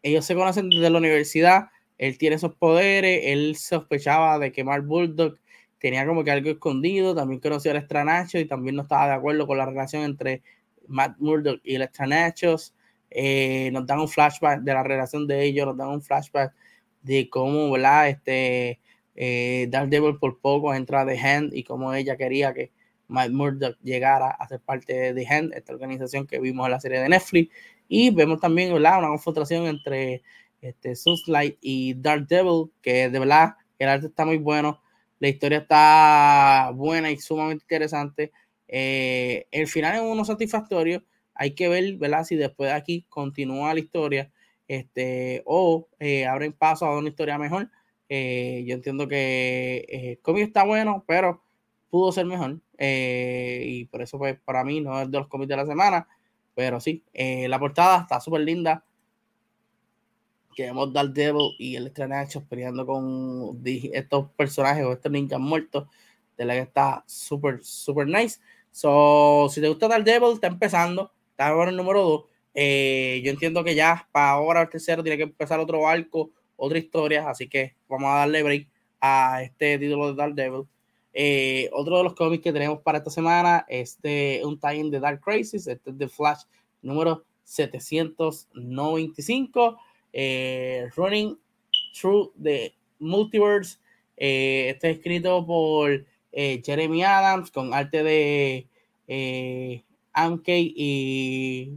ellos 0.03 0.25
se 0.25 0.35
conocen 0.35 0.69
desde 0.69 0.89
la 0.89 0.97
universidad 0.97 1.69
él 2.01 2.17
tiene 2.17 2.37
esos 2.37 2.55
poderes, 2.55 3.21
él 3.25 3.55
sospechaba 3.55 4.39
de 4.39 4.51
que 4.51 4.63
Mark 4.63 4.83
Bulldog 4.87 5.37
tenía 5.77 6.03
como 6.03 6.23
que 6.23 6.31
algo 6.31 6.49
escondido, 6.49 7.13
también 7.13 7.39
conocía 7.39 7.73
al 7.73 7.77
Extranacho 7.77 8.39
y 8.39 8.45
también 8.45 8.75
no 8.75 8.81
estaba 8.81 9.05
de 9.05 9.13
acuerdo 9.13 9.45
con 9.45 9.59
la 9.59 9.67
relación 9.67 10.01
entre 10.01 10.41
Matt 10.87 11.19
Murdock 11.19 11.61
y 11.63 11.75
el 11.75 11.83
Extranachos. 11.83 12.73
Eh, 13.11 13.69
nos 13.71 13.85
dan 13.85 13.99
un 13.99 14.09
flashback 14.09 14.61
de 14.61 14.73
la 14.73 14.81
relación 14.81 15.27
de 15.27 15.43
ellos, 15.43 15.67
nos 15.67 15.77
dan 15.77 15.89
un 15.89 16.01
flashback 16.01 16.55
de 17.03 17.29
cómo, 17.29 17.69
¿verdad? 17.69 18.09
Este, 18.09 18.79
eh, 19.15 19.69
por 20.19 20.39
poco 20.39 20.73
entra 20.73 21.05
de 21.05 21.19
Hand 21.19 21.53
y 21.53 21.63
cómo 21.63 21.93
ella 21.93 22.17
quería 22.17 22.51
que 22.51 22.71
Matt 23.11 23.31
Murdock 23.31 23.77
llegara 23.83 24.29
a 24.29 24.47
ser 24.47 24.61
parte 24.61 24.93
de 24.93 25.13
The 25.13 25.27
Hand, 25.27 25.53
esta 25.53 25.73
organización 25.73 26.25
que 26.25 26.39
vimos 26.39 26.65
en 26.65 26.71
la 26.71 26.79
serie 26.79 26.99
de 26.99 27.09
Netflix. 27.09 27.53
Y 27.87 28.09
vemos 28.09 28.39
también, 28.39 28.73
¿verdad? 28.73 28.99
Una 28.99 29.09
confrontación 29.09 29.67
entre 29.67 30.23
este, 30.61 30.95
Sunlight 30.95 31.57
y 31.61 31.93
Dark 31.95 32.27
Devil, 32.27 32.71
que 32.81 33.09
de 33.09 33.19
verdad 33.19 33.55
el 33.77 33.89
arte 33.89 34.07
está 34.07 34.25
muy 34.25 34.37
bueno, 34.37 34.81
la 35.19 35.27
historia 35.27 35.59
está 35.59 36.71
buena 36.73 37.11
y 37.11 37.17
sumamente 37.17 37.63
interesante. 37.65 38.31
Eh, 38.67 39.47
el 39.51 39.67
final 39.67 39.95
es 39.95 40.01
uno 40.01 40.23
satisfactorio. 40.23 41.03
Hay 41.35 41.51
que 41.51 41.67
ver, 41.67 41.97
¿verdad? 41.97 42.23
Si 42.23 42.35
después 42.35 42.69
de 42.71 42.75
aquí 42.75 43.05
continúa 43.09 43.73
la 43.73 43.79
historia 43.79 44.31
este, 44.67 45.43
o 45.45 45.89
eh, 45.99 46.25
abren 46.25 46.53
paso 46.53 46.85
a 46.85 46.97
una 46.97 47.09
historia 47.09 47.37
mejor. 47.37 47.69
Eh, 48.07 48.63
yo 48.65 48.75
entiendo 48.75 49.07
que 49.07 49.85
el 49.89 50.21
cómic 50.21 50.43
está 50.47 50.63
bueno, 50.63 51.03
pero 51.07 51.43
pudo 51.91 52.11
ser 52.11 52.25
mejor. 52.25 52.59
y 52.79 53.85
por 53.85 54.01
eso, 54.01 54.17
pues, 54.17 54.39
para 54.43 54.63
mí 54.63 54.81
no 54.81 55.01
es 55.01 55.11
de 55.11 55.19
los 55.19 55.27
cómics 55.27 55.49
de 55.49 55.57
la 55.57 55.65
semana. 55.67 56.07
Pero 56.55 56.79
sí, 56.79 57.03
la 57.13 57.59
portada 57.59 58.01
está 58.01 58.19
súper 58.19 58.41
linda 58.41 58.83
que 60.55 60.63
vemos 60.63 60.91
Devil 61.13 61.55
y 61.57 61.75
el 61.75 61.87
Strange 61.87 62.39
peleando 62.41 62.85
con 62.85 63.61
estos 63.65 64.29
personajes 64.31 64.85
o 64.85 64.93
estos 64.93 65.11
ninjas 65.11 65.39
muertos, 65.39 65.87
de 66.37 66.45
la 66.45 66.53
que 66.53 66.61
está 66.61 67.03
súper, 67.07 67.63
súper 67.63 68.07
nice. 68.07 68.39
So, 68.71 69.47
si 69.49 69.61
te 69.61 69.67
gusta 69.67 69.87
Devil 69.99 70.33
está 70.33 70.47
empezando, 70.47 71.11
está 71.31 71.47
ahora 71.47 71.69
el 71.69 71.77
número 71.77 72.01
2. 72.01 72.23
Eh, 72.53 73.21
yo 73.23 73.31
entiendo 73.31 73.63
que 73.63 73.75
ya 73.75 74.07
para 74.11 74.31
ahora 74.31 74.61
el 74.63 74.69
tercero 74.69 75.03
tiene 75.03 75.17
que 75.17 75.23
empezar 75.23 75.59
otro 75.59 75.87
arco, 75.87 76.31
otra 76.55 76.77
historia, 76.77 77.29
así 77.29 77.47
que 77.47 77.75
vamos 77.87 78.09
a 78.09 78.19
darle 78.19 78.43
break 78.43 78.67
a 78.99 79.43
este 79.43 79.77
título 79.79 80.13
de 80.13 80.15
Daredevil. 80.15 80.67
Eh, 81.13 81.69
otro 81.73 81.97
de 81.97 82.03
los 82.03 82.13
cómics 82.13 82.43
que 82.43 82.53
tenemos 82.53 82.81
para 82.81 82.99
esta 82.99 83.09
semana 83.09 83.65
es 83.67 83.99
de 84.01 84.41
un 84.45 84.59
time 84.59 84.89
de 84.89 84.99
Dark 84.99 85.21
Crisis, 85.21 85.67
este 85.67 85.89
es 85.89 85.97
de 85.97 86.07
Flash 86.07 86.43
número 86.81 87.25
795. 87.43 89.77
Eh, 90.13 90.89
Running 90.95 91.37
Through 91.93 92.31
the 92.41 92.73
Multiverse. 92.99 93.77
Eh, 94.17 94.69
está 94.69 94.89
escrito 94.89 95.45
por 95.45 96.05
eh, 96.31 96.61
Jeremy 96.63 97.03
Adams 97.03 97.51
con 97.51 97.73
arte 97.73 98.03
de 98.03 98.67
eh, 99.07 99.83
y. 100.47 101.73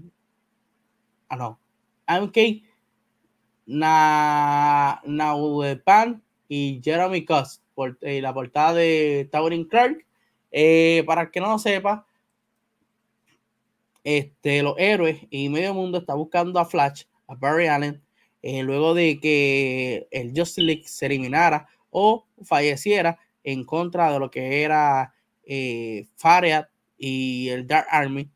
Ah, 1.28 1.36
no. 1.36 1.58
Amkey 2.06 2.64
Na, 3.66 5.00
y 6.48 6.80
Jeremy 6.84 7.24
Cuss. 7.24 7.63
Por, 7.74 7.98
la 8.00 8.32
portada 8.32 8.74
de 8.74 9.28
Towering 9.32 9.66
Clark. 9.66 10.06
para 11.06 11.22
el 11.22 11.30
que 11.30 11.40
no 11.40 11.48
lo 11.48 11.58
sepa, 11.58 12.06
este, 14.04 14.62
los 14.62 14.74
héroes 14.78 15.18
y 15.30 15.48
medio 15.48 15.72
mundo 15.72 15.98
está 15.98 16.14
buscando 16.14 16.60
a 16.60 16.66
Flash, 16.66 17.04
a 17.26 17.34
Barry 17.34 17.66
Allen, 17.66 18.02
eh, 18.42 18.62
luego 18.62 18.92
de 18.92 19.18
que 19.18 20.06
el 20.10 20.32
Justice 20.36 20.60
League 20.60 20.84
se 20.84 21.06
eliminara 21.06 21.66
o 21.90 22.26
falleciera 22.42 23.18
en 23.42 23.64
contra 23.64 24.12
de 24.12 24.18
lo 24.18 24.30
que 24.30 24.62
era 24.62 25.14
eh, 25.46 26.06
y 26.98 27.48
el 27.48 27.66
Dark 27.66 27.86
Army. 27.90 28.30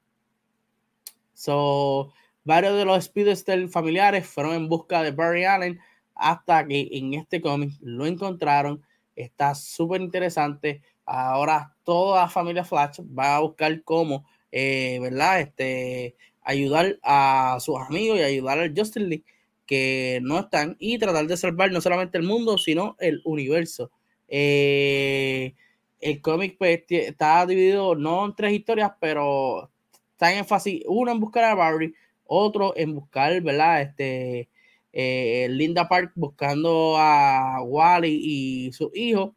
So, 1.35 2.15
varios 2.45 2.77
de 2.79 2.87
los 2.87 3.05
Speedster 3.05 3.69
familiares 3.69 4.27
fueron 4.27 4.55
en 4.55 4.69
busca 4.69 5.03
de 5.03 5.11
Barry 5.11 5.45
Allen 5.45 5.79
hasta 6.15 6.67
que 6.67 6.89
en 6.93 7.15
este 7.15 7.43
cómic 7.43 7.73
lo 7.81 8.07
encontraron. 8.07 8.83
Está 9.19 9.55
súper 9.55 10.01
interesante. 10.01 10.81
Ahora 11.05 11.75
toda 11.83 12.23
la 12.23 12.29
familia 12.29 12.65
Flash 12.65 13.01
va 13.19 13.37
a 13.37 13.41
buscar 13.41 13.83
cómo, 13.83 14.25
eh, 14.53 14.99
¿verdad? 15.01 15.41
Este, 15.41 16.15
ayudar 16.43 16.99
a 17.03 17.59
sus 17.61 17.77
amigos 17.79 18.19
y 18.19 18.23
ayudar 18.23 18.61
al 18.61 18.75
Justice 18.77 19.01
League 19.01 19.25
que 19.67 20.21
no 20.23 20.39
están 20.39 20.77
y 20.79 20.99
tratar 20.99 21.27
de 21.27 21.37
salvar 21.37 21.73
no 21.73 21.81
solamente 21.81 22.17
el 22.17 22.25
mundo, 22.25 22.59
sino 22.59 22.97
el 23.01 23.21
universo. 23.25 23.91
Eh, 24.29 25.55
el 26.01 26.21
cómic 26.21 26.57
pues, 26.57 26.85
está 26.89 27.45
dividido 27.45 27.97
no 27.97 28.25
en 28.25 28.37
tres 28.37 28.53
historias, 28.53 28.93
pero 29.01 29.69
está 30.13 30.33
en 30.33 30.39
énfasis, 30.39 30.85
uno 30.87 31.11
en 31.11 31.19
buscar 31.19 31.45
a 31.45 31.55
Barry, 31.57 31.93
otro 32.25 32.73
en 32.77 32.95
buscar, 32.95 33.41
¿verdad? 33.43 33.83
Este, 33.83 34.49
eh, 34.93 35.47
Linda 35.51 35.89
Park 35.89 36.13
buscando 36.15 36.97
a 36.97 37.63
Wally 37.63 38.21
y 38.23 38.73
su 38.73 38.91
hijo. 38.95 39.35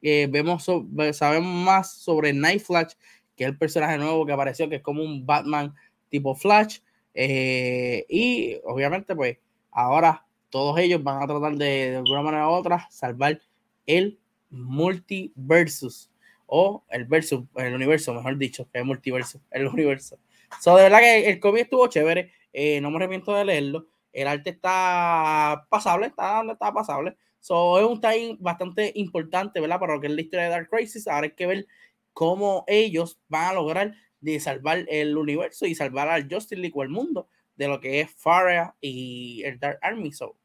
Vemos, 0.00 0.68
sabemos 1.12 1.64
más 1.64 1.94
sobre 1.94 2.34
Night 2.34 2.60
Flash, 2.60 2.92
que 3.36 3.44
es 3.44 3.50
el 3.50 3.56
personaje 3.56 3.96
nuevo 3.96 4.26
que 4.26 4.32
apareció, 4.32 4.68
que 4.68 4.76
es 4.76 4.82
como 4.82 5.02
un 5.02 5.24
Batman 5.24 5.74
tipo 6.10 6.34
Flash. 6.34 6.80
Eh, 7.14 8.04
y 8.08 8.56
obviamente, 8.64 9.14
pues 9.14 9.38
ahora 9.70 10.26
todos 10.50 10.78
ellos 10.78 11.02
van 11.02 11.22
a 11.22 11.26
tratar 11.26 11.56
de, 11.56 11.90
de 11.90 11.96
alguna 11.96 12.22
manera 12.22 12.48
u 12.48 12.52
otra, 12.52 12.86
salvar 12.90 13.40
el 13.86 14.18
multiversus 14.50 16.10
o 16.46 16.84
el 16.90 17.04
versus, 17.04 17.44
el 17.56 17.74
universo, 17.74 18.14
mejor 18.14 18.36
dicho, 18.36 18.68
que 18.72 18.80
es 18.80 18.84
multiverso, 18.84 19.40
el 19.50 19.66
universo. 19.66 20.18
So, 20.60 20.76
de 20.76 20.84
verdad 20.84 21.00
que 21.00 21.30
el 21.30 21.40
cómic 21.40 21.62
estuvo 21.62 21.88
chévere, 21.88 22.32
eh, 22.52 22.80
no 22.80 22.90
me 22.90 22.96
arrepiento 22.96 23.34
de 23.34 23.44
leerlo. 23.44 23.86
El 24.14 24.28
arte 24.28 24.50
está 24.50 25.66
pasable, 25.68 26.06
está, 26.06 26.42
está 26.50 26.72
pasable. 26.72 27.16
So, 27.40 27.78
es 27.78 27.84
un 27.84 28.00
time 28.00 28.36
bastante 28.40 28.92
importante, 28.94 29.60
¿verdad? 29.60 29.80
Para 29.80 29.96
lo 29.96 30.00
que 30.00 30.06
es 30.06 30.14
la 30.14 30.20
historia 30.22 30.44
de 30.44 30.50
Dark 30.50 30.70
Crisis. 30.70 31.06
Ahora 31.06 31.26
hay 31.26 31.32
que 31.32 31.46
ver 31.46 31.66
cómo 32.12 32.64
ellos 32.68 33.18
van 33.28 33.50
a 33.50 33.52
lograr 33.52 33.94
de 34.20 34.40
salvar 34.40 34.86
el 34.88 35.18
universo 35.18 35.66
y 35.66 35.74
salvar 35.74 36.08
al 36.08 36.22
Justice 36.30 36.56
League 36.56 36.72
o 36.74 36.82
el 36.82 36.88
mundo 36.88 37.28
de 37.56 37.68
lo 37.68 37.80
que 37.80 38.00
es 38.00 38.10
Farah 38.14 38.76
y 38.80 39.42
el 39.44 39.58
Dark 39.58 39.78
Army. 39.82 40.12
So, 40.12 40.36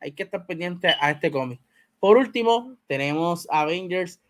hay 0.00 0.12
que 0.12 0.22
estar 0.22 0.46
pendiente 0.46 0.94
a 1.00 1.10
este 1.10 1.30
cómic. 1.30 1.60
Por 1.98 2.16
último, 2.16 2.76
tenemos 2.86 3.48
Avengers 3.50 4.20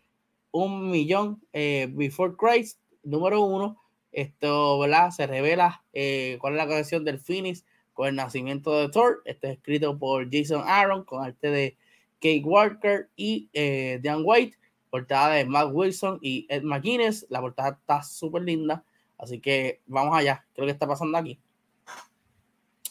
un 0.51 0.89
millón 0.89 1.41
eh, 1.53 1.87
Before 1.91 2.33
Christ, 2.37 2.79
número 3.03 3.41
uno. 3.41 3.81
Esto, 4.11 4.79
¿verdad? 4.79 5.11
Se 5.11 5.27
revela 5.27 5.83
eh, 5.93 6.37
cuál 6.39 6.53
es 6.53 6.57
la 6.57 6.67
conexión 6.67 7.03
del 7.03 7.19
Phoenix 7.19 7.65
con 7.95 8.09
el 8.09 8.15
nacimiento 8.15 8.79
de 8.79 8.89
Thor. 8.89 9.23
Este 9.25 9.47
es 9.47 9.53
escrito 9.53 9.97
por 9.97 10.29
Jason 10.31 10.61
Aaron 10.67 11.03
con 11.03 11.23
arte 11.23 11.49
de 11.49 11.77
Kate 12.15 12.43
Walker 12.43 13.09
y 13.15 13.49
eh, 13.53 13.99
Dan 14.03 14.21
White 14.23 14.57
portada 14.91 15.33
de 15.33 15.45
Matt 15.45 15.69
Wilson 15.73 16.19
y 16.21 16.45
Ed 16.49 16.61
McGuinness. 16.61 17.25
La 17.29 17.41
portada 17.41 17.77
está 17.79 18.03
súper 18.03 18.43
linda. 18.43 18.83
Así 19.17 19.39
que 19.39 19.81
vamos 19.87 20.15
allá. 20.15 20.45
Creo 20.53 20.67
que 20.67 20.71
está 20.71 20.87
pasando 20.87 21.17
aquí. 21.17 21.39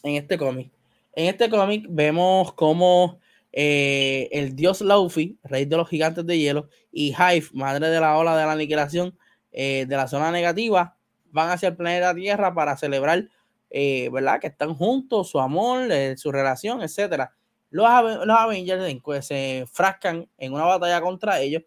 En 0.02 0.16
este 0.16 0.36
cómic. 0.36 0.72
En 1.14 1.26
este 1.26 1.48
cómic 1.48 1.86
vemos 1.88 2.52
como 2.54 3.20
eh, 3.52 4.28
el 4.32 4.56
dios 4.56 4.80
Luffy, 4.80 5.38
rey 5.44 5.64
de 5.64 5.76
los 5.76 5.88
gigantes 5.88 6.26
de 6.26 6.38
hielo, 6.38 6.68
y 6.90 7.10
Hive, 7.12 7.46
madre 7.52 7.88
de 7.88 8.00
la 8.00 8.16
ola 8.18 8.36
de 8.36 8.44
la 8.44 8.52
aniquilación 8.52 9.16
eh, 9.52 9.86
de 9.86 9.96
la 9.96 10.08
zona 10.08 10.32
negativa, 10.32 10.96
van 11.30 11.50
hacia 11.50 11.68
el 11.68 11.76
planeta 11.76 12.14
Tierra 12.14 12.52
para 12.52 12.76
celebrar, 12.76 13.28
eh, 13.76 14.08
¿verdad? 14.08 14.40
Que 14.40 14.46
están 14.46 14.72
juntos, 14.72 15.30
su 15.30 15.40
amor, 15.40 15.88
su 16.16 16.30
relación, 16.30 16.80
etc. 16.80 17.24
Los, 17.70 18.24
los 18.24 18.38
Avengers 18.38 19.26
se 19.26 19.64
frascan 19.66 20.28
en 20.38 20.52
una 20.52 20.62
batalla 20.62 21.00
contra 21.00 21.40
ellos 21.40 21.64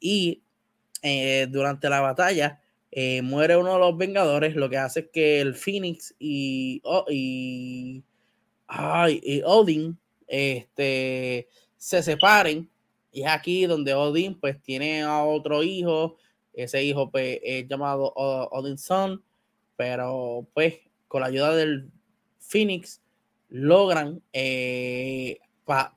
y 0.00 0.42
eh, 1.02 1.46
durante 1.50 1.90
la 1.90 2.00
batalla 2.00 2.62
eh, 2.90 3.20
muere 3.20 3.58
uno 3.58 3.74
de 3.74 3.78
los 3.78 3.94
Vengadores, 3.94 4.56
lo 4.56 4.70
que 4.70 4.78
hace 4.78 5.00
es 5.00 5.08
que 5.12 5.42
el 5.42 5.54
Phoenix 5.54 6.14
y, 6.18 6.80
y, 7.10 8.02
Odin 9.44 9.98
este, 10.28 11.46
se 11.76 12.02
separen. 12.02 12.70
Y 13.12 13.24
es 13.24 13.28
aquí 13.28 13.66
donde 13.66 13.92
Odin 13.92 14.40
pues 14.40 14.62
tiene 14.62 15.02
a 15.02 15.24
otro 15.24 15.62
hijo. 15.62 16.16
Ese 16.54 16.82
hijo 16.82 17.10
pues 17.10 17.38
es 17.42 17.68
llamado 17.68 18.14
Odin 18.14 18.78
Son. 18.78 19.22
Pero 19.76 20.46
pues 20.54 20.80
con 21.10 21.22
la 21.22 21.26
ayuda 21.26 21.56
del 21.56 21.90
Phoenix 22.38 23.02
logran, 23.48 24.22
eh, 24.32 25.40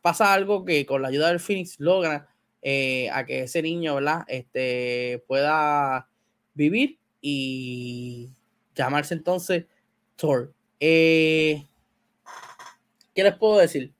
pasa 0.02 0.34
algo 0.34 0.66
que 0.66 0.88
con 0.88 1.04
la 1.04 1.10
ayuda 1.10 1.28
del 1.28 1.40
Phoenix 1.40 1.80
logran 1.80 2.26
eh, 2.64 3.12
a 3.12 3.24
que 3.24 3.44
ese 3.44 3.62
niño, 3.62 3.94
¿verdad? 3.94 4.26
Este, 4.28 5.24
pueda 5.28 6.10
vivir 6.56 6.98
y 7.22 8.32
llamarse 8.74 9.14
entonces 9.14 9.66
Thor. 10.16 10.52
Eh, 10.80 11.64
¿Qué 13.14 13.24
les 13.24 13.38
puedo 13.38 13.60
decir? 13.60 13.94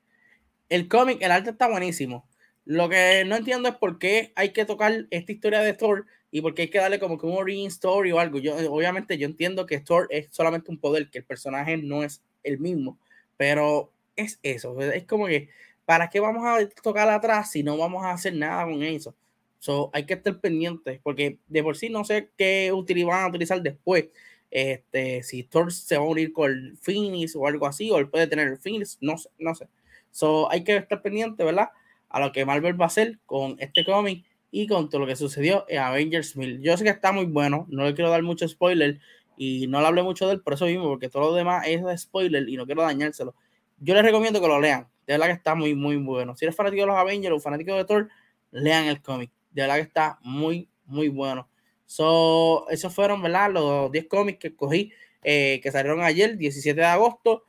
El 0.68 0.88
cómic, 0.88 1.22
el 1.22 1.30
arte 1.30 1.52
está 1.52 1.70
buenísimo. 1.70 2.28
Lo 2.66 2.90
que 2.90 3.24
no 3.28 3.36
entiendo 3.36 3.70
es 3.70 3.76
por 3.76 4.00
qué 4.00 4.34
hay 4.36 4.52
que 4.52 4.66
tocar 4.66 5.06
esta 5.12 5.32
historia 5.32 5.60
de 5.60 5.74
Thor 5.74 6.08
y 6.34 6.42
por 6.42 6.56
qué 6.56 6.64
hay 6.64 6.70
que 6.70 6.80
darle 6.80 7.00
como 7.00 7.20
que 7.20 7.28
un 7.28 7.38
origin 7.38 7.68
story 7.68 8.12
o 8.12 8.20
algo. 8.20 8.40
Yo, 8.40 8.56
obviamente, 8.72 9.20
yo 9.20 9.28
entiendo 9.28 9.68
que 9.68 9.80
Thor 9.80 10.08
es 10.10 10.30
solamente 10.32 10.72
un 10.72 10.80
poder, 10.80 11.12
que 11.12 11.20
el 11.20 11.26
personaje 11.26 11.78
no 11.78 12.04
es 12.04 12.24
el 12.42 12.58
mismo, 12.58 12.98
pero 13.38 13.92
es 14.16 14.40
eso. 14.42 14.82
Es 14.82 15.06
como 15.06 15.28
que 15.28 15.50
¿para 15.86 16.10
qué 16.10 16.20
vamos 16.20 16.44
a 16.44 16.68
tocar 16.82 17.08
atrás 17.08 17.52
si 17.52 17.62
no 17.62 17.78
vamos 17.78 18.04
a 18.04 18.14
hacer 18.14 18.34
nada 18.34 18.64
con 18.64 18.82
eso? 18.82 19.16
So, 19.60 19.92
hay 19.94 20.08
que 20.08 20.16
estar 20.16 20.40
pendientes 20.40 21.00
porque 21.04 21.38
de 21.48 21.62
por 21.62 21.78
sí 21.78 21.90
no 21.90 22.04
sé 22.04 22.32
qué 22.36 22.72
van 23.06 23.24
a 23.24 23.28
utilizar 23.28 23.62
después. 23.62 24.06
Este, 24.50 25.22
si 25.22 25.44
Thor 25.44 25.72
se 25.72 25.98
va 25.98 26.04
a 26.04 26.08
unir 26.08 26.34
con 26.34 26.50
el 26.50 26.78
Phoenix 26.78 27.36
o 27.36 27.46
algo 27.46 27.68
así, 27.68 27.92
o 27.92 28.00
él 28.00 28.10
puede 28.10 28.26
tener 28.26 28.48
el 28.48 28.58
Phoenix, 28.58 28.98
no 29.02 29.20
sé, 29.20 29.30
no 29.38 29.54
sé. 29.54 29.68
So, 30.10 30.52
hay 30.52 30.64
que 30.64 30.78
estar 30.78 31.00
pendiente, 31.04 31.44
¿verdad? 31.44 31.70
A 32.10 32.20
lo 32.20 32.32
que 32.32 32.44
Marvel 32.44 32.80
va 32.80 32.86
a 32.86 32.88
hacer 32.88 33.20
con 33.28 33.56
este 33.60 33.86
cómic 33.86 34.26
y 34.56 34.68
con 34.68 34.88
todo 34.88 35.02
lo 35.02 35.08
que 35.08 35.16
sucedió 35.16 35.66
en 35.68 35.80
Avengers 35.80 36.38
1000. 36.38 36.62
Yo 36.62 36.78
sé 36.78 36.84
que 36.84 36.92
está 36.92 37.12
muy 37.12 37.26
bueno, 37.26 37.66
no 37.70 37.86
le 37.86 37.96
quiero 37.96 38.12
dar 38.12 38.22
mucho 38.22 38.48
spoiler 38.48 39.00
y 39.36 39.66
no 39.66 39.82
le 39.82 39.88
hablé 39.88 40.04
mucho 40.04 40.28
de 40.28 40.34
él 40.34 40.42
por 40.42 40.54
eso 40.54 40.68
mismo, 40.68 40.84
porque 40.84 41.10
todo 41.10 41.24
lo 41.24 41.34
demás 41.34 41.66
es 41.68 41.82
spoiler 42.02 42.48
y 42.48 42.56
no 42.56 42.68
quiero 42.68 42.84
dañárselo. 42.84 43.34
Yo 43.80 43.96
les 43.96 44.04
recomiendo 44.04 44.40
que 44.40 44.48
lo 44.48 44.62
lean, 44.62 44.88
de 45.08 45.14
verdad 45.14 45.26
que 45.26 45.34
está 45.34 45.56
muy, 45.56 45.74
muy 45.74 45.96
bueno. 45.96 46.36
Si 46.36 46.46
eres 46.46 46.56
fanático 46.56 46.84
de 46.84 46.86
los 46.86 46.96
Avengers 46.96 47.36
o 47.36 47.40
fanático 47.40 47.74
de 47.74 47.84
Thor, 47.84 48.10
lean 48.52 48.86
el 48.86 49.02
cómic, 49.02 49.32
de 49.50 49.64
verdad 49.64 49.76
que 49.78 49.82
está 49.82 50.20
muy, 50.22 50.70
muy 50.86 51.08
bueno. 51.08 51.50
So, 51.88 52.70
esos 52.70 52.94
fueron, 52.94 53.24
¿verdad? 53.24 53.52
Los 53.52 53.92
10 53.92 54.06
cómics 54.08 54.38
que 54.38 54.50
escogí, 54.50 54.94
eh, 55.24 55.62
que 55.64 55.72
salieron 55.72 56.02
ayer, 56.02 56.38
17 56.38 56.80
de 56.80 56.86
agosto 56.86 57.44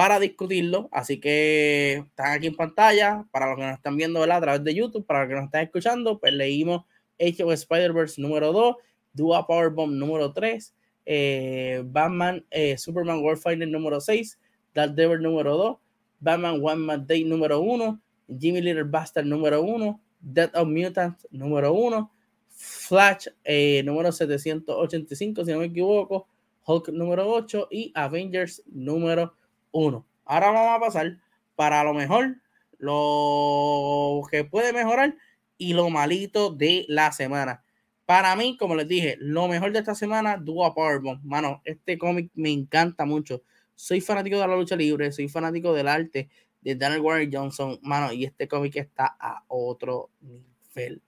para 0.00 0.18
discutirlo. 0.18 0.88
Así 0.92 1.20
que 1.20 2.04
están 2.08 2.32
aquí 2.32 2.46
en 2.46 2.54
pantalla. 2.54 3.26
Para 3.30 3.48
los 3.50 3.56
que 3.56 3.64
nos 3.66 3.74
están 3.74 3.98
viendo 3.98 4.22
a 4.22 4.40
través 4.40 4.64
de 4.64 4.74
YouTube, 4.74 5.04
para 5.04 5.20
los 5.20 5.28
que 5.28 5.34
nos 5.34 5.44
están 5.44 5.64
escuchando, 5.64 6.18
pues 6.18 6.32
leímos 6.32 6.86
Age 7.20 7.44
of 7.44 7.52
Spider-Verse 7.52 8.18
número 8.18 8.50
2, 8.50 8.76
Dua 9.12 9.46
Powerbomb 9.46 9.92
número 9.92 10.32
3, 10.32 10.74
eh, 11.04 11.82
Batman, 11.84 12.42
eh, 12.50 12.78
Superman 12.78 13.22
Warfighter 13.22 13.68
número 13.68 14.00
6, 14.00 14.38
Dark 14.72 14.94
Devil 14.94 15.20
número 15.20 15.54
2, 15.58 15.76
Batman 16.18 16.60
One 16.62 16.76
Man 16.76 17.06
Day 17.06 17.22
número 17.24 17.60
1, 17.60 18.00
Jimmy 18.38 18.62
Little 18.62 18.84
Bastard 18.84 19.26
número 19.26 19.60
1, 19.60 20.00
Death 20.18 20.56
of 20.56 20.66
Mutants 20.66 21.28
número 21.30 21.74
1, 21.74 22.10
Flash 22.48 23.26
eh, 23.44 23.82
número 23.84 24.12
785, 24.12 25.44
si 25.44 25.52
no 25.52 25.58
me 25.58 25.66
equivoco, 25.66 26.26
Hulk 26.64 26.88
número 26.88 27.30
8 27.30 27.68
y 27.70 27.92
Avengers 27.94 28.62
número 28.64 29.34
uno. 29.72 30.06
Ahora 30.24 30.50
vamos 30.50 30.76
a 30.76 30.80
pasar 30.80 31.18
para 31.56 31.82
lo 31.84 31.94
mejor, 31.94 32.36
lo 32.78 34.22
que 34.30 34.44
puede 34.44 34.72
mejorar 34.72 35.16
y 35.58 35.74
lo 35.74 35.90
malito 35.90 36.50
de 36.50 36.86
la 36.88 37.12
semana. 37.12 37.64
Para 38.06 38.34
mí, 38.34 38.56
como 38.56 38.74
les 38.74 38.88
dije, 38.88 39.16
lo 39.20 39.46
mejor 39.46 39.72
de 39.72 39.80
esta 39.80 39.94
semana, 39.94 40.36
Dua 40.36 40.74
Powerbomb. 40.74 41.22
Mano, 41.22 41.60
este 41.64 41.96
cómic 41.98 42.30
me 42.34 42.50
encanta 42.50 43.04
mucho. 43.04 43.42
Soy 43.74 44.00
fanático 44.00 44.38
de 44.38 44.48
la 44.48 44.56
lucha 44.56 44.74
libre, 44.74 45.12
soy 45.12 45.28
fanático 45.28 45.72
del 45.72 45.86
arte 45.86 46.28
de 46.60 46.74
Daniel 46.74 47.02
Warren 47.02 47.30
Johnson. 47.32 47.78
Mano, 47.82 48.12
y 48.12 48.24
este 48.24 48.48
cómic 48.48 48.76
está 48.76 49.16
a 49.20 49.44
otro 49.48 50.10
nivel. 50.20 51.02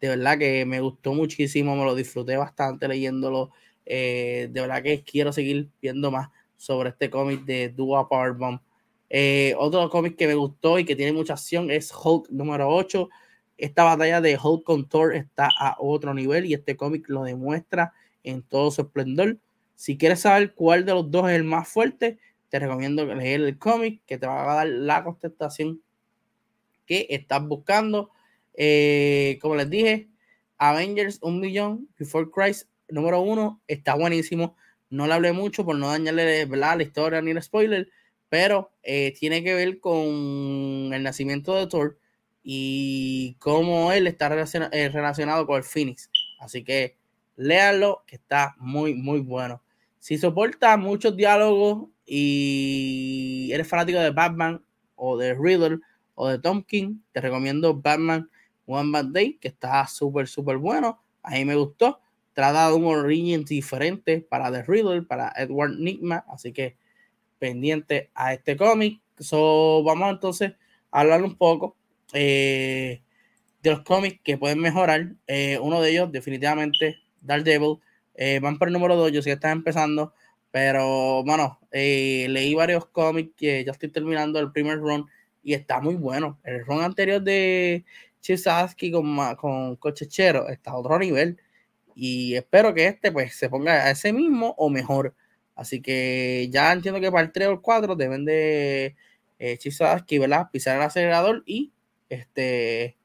De 0.00 0.08
verdad 0.08 0.38
que 0.38 0.66
me 0.66 0.80
gustó 0.80 1.14
muchísimo, 1.14 1.74
me 1.74 1.84
lo 1.84 1.94
disfruté 1.94 2.36
bastante 2.36 2.86
leyéndolo. 2.86 3.50
Eh, 3.86 4.48
de 4.50 4.60
verdad 4.60 4.82
que 4.82 5.02
quiero 5.04 5.32
seguir 5.32 5.70
viendo 5.80 6.10
más 6.10 6.28
sobre 6.56 6.90
este 6.90 7.10
cómic 7.10 7.44
de 7.44 7.68
Dua 7.68 8.08
Powerbomb. 8.08 8.60
Eh, 9.08 9.54
otro 9.58 9.88
cómic 9.90 10.16
que 10.16 10.26
me 10.26 10.34
gustó 10.34 10.78
y 10.78 10.84
que 10.84 10.96
tiene 10.96 11.12
mucha 11.12 11.34
acción 11.34 11.70
es 11.70 11.92
Hulk 11.92 12.30
número 12.30 12.68
8. 12.68 13.08
Esta 13.56 13.84
batalla 13.84 14.20
de 14.20 14.38
Hulk 14.42 14.64
con 14.64 14.88
Thor 14.88 15.14
está 15.14 15.48
a 15.58 15.76
otro 15.78 16.12
nivel 16.12 16.46
y 16.46 16.54
este 16.54 16.76
cómic 16.76 17.08
lo 17.08 17.22
demuestra 17.22 17.92
en 18.22 18.42
todo 18.42 18.70
su 18.70 18.82
esplendor. 18.82 19.38
Si 19.74 19.96
quieres 19.96 20.20
saber 20.20 20.54
cuál 20.54 20.84
de 20.84 20.94
los 20.94 21.10
dos 21.10 21.28
es 21.28 21.36
el 21.36 21.44
más 21.44 21.68
fuerte, 21.68 22.18
te 22.48 22.58
recomiendo 22.58 23.04
leer 23.04 23.42
el 23.42 23.58
cómic 23.58 24.02
que 24.06 24.18
te 24.18 24.26
va 24.26 24.52
a 24.52 24.56
dar 24.56 24.66
la 24.66 25.04
contestación 25.04 25.80
que 26.86 27.06
estás 27.10 27.46
buscando. 27.46 28.10
Eh, 28.54 29.38
como 29.40 29.56
les 29.56 29.68
dije, 29.68 30.08
Avengers 30.58 31.18
1 31.22 31.38
millón, 31.38 31.88
Before 31.98 32.28
Christ 32.30 32.68
número 32.88 33.20
1 33.20 33.60
está 33.66 33.94
buenísimo. 33.94 34.56
No 34.90 35.06
le 35.06 35.14
hablé 35.14 35.32
mucho 35.32 35.64
por 35.64 35.76
no 35.76 35.88
dañarle 35.88 36.46
la 36.46 36.82
historia 36.82 37.20
ni 37.20 37.32
el 37.32 37.42
spoiler, 37.42 37.88
pero 38.28 38.72
eh, 38.82 39.14
tiene 39.18 39.42
que 39.42 39.54
ver 39.54 39.80
con 39.80 40.92
el 40.92 41.02
nacimiento 41.02 41.54
de 41.54 41.66
Thor 41.66 41.98
y 42.42 43.34
cómo 43.40 43.92
él 43.92 44.06
está 44.06 44.26
eh, 44.72 44.88
relacionado, 44.88 45.46
con 45.46 45.56
el 45.56 45.64
Phoenix. 45.64 46.10
Así 46.38 46.62
que 46.62 46.96
léanlo, 47.36 48.04
que 48.06 48.16
está 48.16 48.54
muy, 48.58 48.94
muy 48.94 49.20
bueno. 49.20 49.62
Si 49.98 50.18
soporta 50.18 50.76
muchos 50.76 51.16
diálogos 51.16 51.88
y 52.04 53.50
eres 53.52 53.66
fanático 53.66 53.98
de 53.98 54.10
Batman 54.10 54.64
o 54.94 55.16
de 55.16 55.34
Riddler 55.34 55.80
o 56.14 56.28
de 56.28 56.38
Tom 56.38 56.62
King, 56.62 57.00
te 57.12 57.20
recomiendo 57.20 57.74
Batman 57.74 58.30
One 58.66 58.92
Bad 58.92 59.06
Day, 59.06 59.38
que 59.38 59.48
está 59.48 59.86
súper, 59.88 60.28
súper 60.28 60.58
bueno. 60.58 61.02
A 61.22 61.30
mí 61.30 61.44
me 61.44 61.56
gustó 61.56 62.00
trata 62.36 62.68
de 62.68 62.74
un 62.74 62.84
origen 62.84 63.46
diferente 63.46 64.20
para 64.20 64.52
The 64.52 64.62
Riddle, 64.64 65.00
para 65.00 65.32
Edward 65.36 65.78
Nigma, 65.78 66.22
así 66.28 66.52
que 66.52 66.76
pendiente 67.38 68.10
a 68.14 68.34
este 68.34 68.58
cómic. 68.58 69.00
So, 69.18 69.82
vamos 69.82 70.10
entonces 70.10 70.52
a 70.90 71.00
hablar 71.00 71.24
un 71.24 71.34
poco 71.36 71.78
eh, 72.12 73.00
de 73.62 73.70
los 73.70 73.80
cómics 73.80 74.20
que 74.22 74.36
pueden 74.36 74.58
mejorar. 74.58 75.14
Eh, 75.26 75.58
uno 75.62 75.80
de 75.80 75.92
ellos, 75.92 76.12
definitivamente, 76.12 76.98
Daredevil. 77.22 77.78
Eh, 78.14 78.38
van 78.40 78.58
por 78.58 78.68
el 78.68 78.74
número 78.74 78.96
2, 78.96 79.12
yo 79.12 79.22
sé 79.22 79.38
que 79.38 79.48
empezando, 79.48 80.12
pero 80.50 81.24
bueno, 81.24 81.58
eh, 81.70 82.26
leí 82.28 82.54
varios 82.54 82.84
cómics 82.84 83.32
que 83.34 83.64
ya 83.64 83.72
estoy 83.72 83.88
terminando 83.88 84.38
el 84.40 84.52
primer 84.52 84.76
run 84.76 85.06
y 85.42 85.54
está 85.54 85.80
muy 85.80 85.94
bueno. 85.94 86.38
El 86.44 86.66
run 86.66 86.82
anterior 86.82 87.22
de 87.22 87.86
Chisaski 88.20 88.90
con, 88.90 89.16
con 89.36 89.76
Cochechero 89.76 90.50
está 90.50 90.72
a 90.72 90.76
otro 90.76 90.98
nivel 90.98 91.38
y 91.96 92.34
espero 92.36 92.74
que 92.74 92.86
este 92.86 93.10
pues 93.10 93.34
se 93.34 93.48
ponga 93.48 93.72
a 93.86 93.90
ese 93.90 94.12
mismo 94.12 94.54
o 94.58 94.70
mejor. 94.70 95.14
Así 95.56 95.80
que 95.80 96.48
ya 96.52 96.72
entiendo 96.72 97.00
que 97.00 97.10
para 97.10 97.24
el 97.24 97.32
3 97.32 97.48
o 97.48 97.52
el 97.52 97.60
4 97.62 97.96
deben 97.96 98.26
de 98.26 98.94
eh, 99.38 99.58
¿verdad? 100.20 100.50
Pisar 100.52 100.76
el 100.76 100.82
acelerador 100.82 101.42
y 101.46 101.72
este 102.10 102.96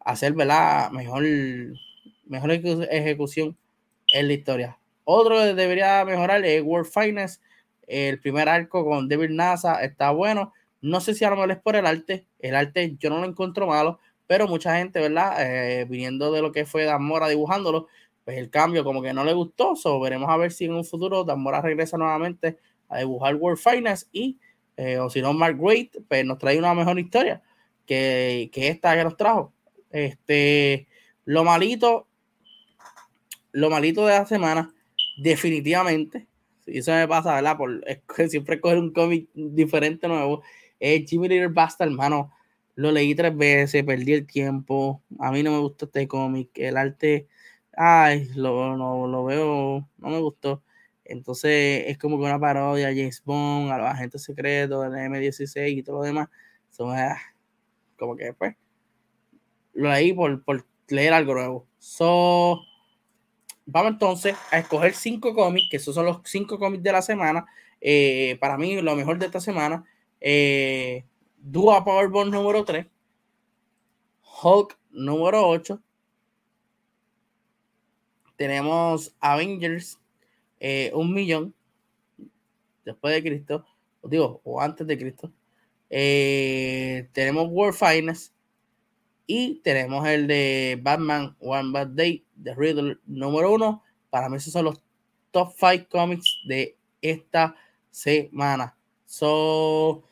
hacer. 0.00 0.34
Mejor, 0.34 1.24
mejor 2.26 2.50
ejecución 2.52 3.56
en 4.12 4.28
la 4.28 4.34
historia. 4.34 4.78
Otro 5.04 5.36
que 5.36 5.54
debería 5.54 6.04
mejorar 6.04 6.44
es 6.44 6.62
World 6.62 6.90
Finance. 6.90 7.40
El 7.86 8.20
primer 8.20 8.48
arco 8.48 8.84
con 8.84 9.08
David 9.08 9.30
NASA 9.30 9.82
está 9.82 10.10
bueno. 10.10 10.52
No 10.80 11.00
sé 11.00 11.14
si 11.14 11.24
a 11.24 11.30
lo 11.30 11.36
mejor 11.36 11.50
es 11.52 11.58
por 11.58 11.76
el 11.76 11.86
arte. 11.86 12.26
El 12.38 12.54
arte 12.56 12.96
yo 12.98 13.10
no 13.10 13.20
lo 13.20 13.26
encuentro 13.26 13.66
malo, 13.66 14.00
pero 14.26 14.48
mucha 14.48 14.76
gente, 14.76 15.00
¿verdad? 15.00 15.36
Eh, 15.40 15.84
viniendo 15.86 16.32
de 16.32 16.42
lo 16.42 16.52
que 16.52 16.66
fue 16.66 16.84
Damora 16.84 17.28
dibujándolo, 17.28 17.88
pues 18.24 18.38
el 18.38 18.50
cambio 18.50 18.84
como 18.84 19.02
que 19.02 19.12
no 19.12 19.24
le 19.24 19.32
gustó. 19.32 19.76
So, 19.76 20.00
veremos 20.00 20.28
a 20.30 20.36
ver 20.36 20.52
si 20.52 20.64
en 20.64 20.74
un 20.74 20.84
futuro 20.84 21.24
Damora 21.24 21.60
regresa 21.60 21.98
nuevamente 21.98 22.58
a 22.88 22.98
dibujar 22.98 23.34
World 23.36 23.58
Finance 23.58 24.06
y, 24.12 24.38
eh, 24.76 24.98
o 24.98 25.10
si 25.10 25.20
no, 25.20 25.32
Mark 25.32 25.60
Waite, 25.60 26.00
pues 26.00 26.24
nos 26.24 26.38
trae 26.38 26.58
una 26.58 26.74
mejor 26.74 26.98
historia 26.98 27.42
que, 27.86 28.50
que 28.52 28.68
esta 28.68 28.96
que 28.96 29.04
nos 29.04 29.16
trajo. 29.16 29.52
Este, 29.90 30.88
lo 31.24 31.44
malito, 31.44 32.08
lo 33.52 33.70
malito 33.70 34.06
de 34.06 34.18
la 34.18 34.26
semana, 34.26 34.74
definitivamente, 35.16 36.26
y 36.66 36.78
eso 36.78 36.92
me 36.92 37.06
pasa, 37.06 37.34
¿verdad? 37.34 37.56
Por 37.56 37.84
siempre 38.28 38.60
coger 38.60 38.78
un 38.78 38.92
cómic 38.92 39.28
diferente, 39.34 40.08
nuevo, 40.08 40.42
es 40.80 41.08
Jimmy 41.08 41.28
Little 41.28 41.48
Bastard, 41.48 41.90
hermano. 41.90 42.32
Lo 42.76 42.90
leí 42.90 43.14
tres 43.14 43.36
veces, 43.36 43.84
perdí 43.84 44.14
el 44.14 44.26
tiempo. 44.26 45.02
A 45.20 45.30
mí 45.30 45.42
no 45.42 45.52
me 45.52 45.58
gusta 45.58 45.84
este 45.86 46.08
cómic. 46.08 46.50
El 46.54 46.76
arte 46.76 47.28
ay, 47.76 48.30
lo, 48.34 48.76
no, 48.76 49.06
lo 49.06 49.24
veo, 49.24 49.88
no 49.98 50.08
me 50.08 50.20
gustó. 50.20 50.62
Entonces 51.04 51.84
es 51.86 51.98
como 51.98 52.18
que 52.18 52.24
una 52.24 52.38
parodia 52.38 52.88
a 52.88 52.90
James 52.90 53.22
Bond, 53.24 53.70
a 53.70 53.78
los 53.78 53.86
agentes 53.86 54.22
secretos, 54.22 54.82
del 54.84 54.92
M16 54.92 55.78
y 55.78 55.82
todo 55.82 55.98
lo 55.98 56.02
demás. 56.02 56.28
Son, 56.70 56.96
ah, 56.96 57.18
como 57.98 58.16
que 58.16 58.32
pues 58.32 58.56
lo 59.74 59.90
leí 59.90 60.12
por, 60.12 60.42
por 60.44 60.64
leer 60.88 61.12
algo 61.12 61.34
nuevo. 61.34 61.66
So, 61.78 62.62
vamos 63.66 63.92
entonces 63.92 64.36
a 64.50 64.58
escoger 64.58 64.94
cinco 64.94 65.34
cómics, 65.34 65.68
que 65.70 65.76
esos 65.76 65.94
son 65.94 66.06
los 66.06 66.20
cinco 66.24 66.58
cómics 66.58 66.82
de 66.82 66.92
la 66.92 67.02
semana. 67.02 67.46
Eh, 67.80 68.38
para 68.40 68.56
mí, 68.56 68.80
lo 68.80 68.96
mejor 68.96 69.18
de 69.18 69.26
esta 69.26 69.40
semana. 69.40 69.84
Eh, 70.20 71.04
Dua 71.36 71.84
Powerball 71.84 72.30
número 72.30 72.64
3. 72.64 72.86
Hulk 74.42 74.78
número 74.90 75.46
8 75.48 75.80
tenemos 78.36 79.14
Avengers, 79.20 79.98
eh, 80.60 80.90
un 80.94 81.12
millón 81.12 81.54
después 82.84 83.14
de 83.14 83.22
Cristo, 83.22 83.66
digo, 84.02 84.40
o 84.44 84.60
antes 84.60 84.86
de 84.86 84.98
Cristo. 84.98 85.32
Eh, 85.90 87.08
tenemos 87.12 87.48
World 87.50 87.76
Finance 87.76 88.32
y 89.26 89.60
tenemos 89.62 90.06
el 90.06 90.26
de 90.26 90.78
Batman 90.82 91.36
One 91.40 91.72
Bad 91.72 91.88
Day 91.88 92.24
de 92.34 92.54
Riddle 92.54 92.98
número 93.06 93.52
uno. 93.52 93.82
Para 94.10 94.28
mí 94.28 94.36
esos 94.36 94.52
son 94.52 94.66
los 94.66 94.80
top 95.30 95.52
5 95.58 95.86
comics 95.88 96.40
de 96.46 96.76
esta 97.00 97.56
semana. 97.90 98.76
So, 99.04 100.04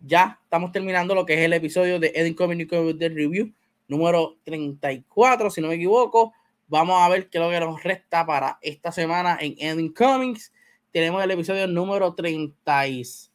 ya 0.00 0.38
estamos 0.42 0.72
terminando 0.72 1.14
lo 1.14 1.26
que 1.26 1.34
es 1.34 1.40
el 1.40 1.52
episodio 1.52 1.98
de 1.98 2.12
Eden 2.14 2.34
Comic 2.34 2.70
Review 2.70 3.52
número 3.88 4.36
34, 4.44 5.50
si 5.50 5.60
no 5.60 5.68
me 5.68 5.74
equivoco. 5.74 6.32
Vamos 6.70 7.02
a 7.02 7.08
ver 7.08 7.28
qué 7.28 7.38
es 7.38 7.44
lo 7.44 7.50
que 7.50 7.58
nos 7.58 7.82
resta 7.82 8.24
para 8.24 8.56
esta 8.62 8.92
semana 8.92 9.36
en 9.40 9.56
Ending 9.58 9.92
Comics. 9.92 10.52
Tenemos 10.92 11.20
el 11.24 11.32
episodio 11.32 11.66
número 11.66 12.14
34, 12.14 13.28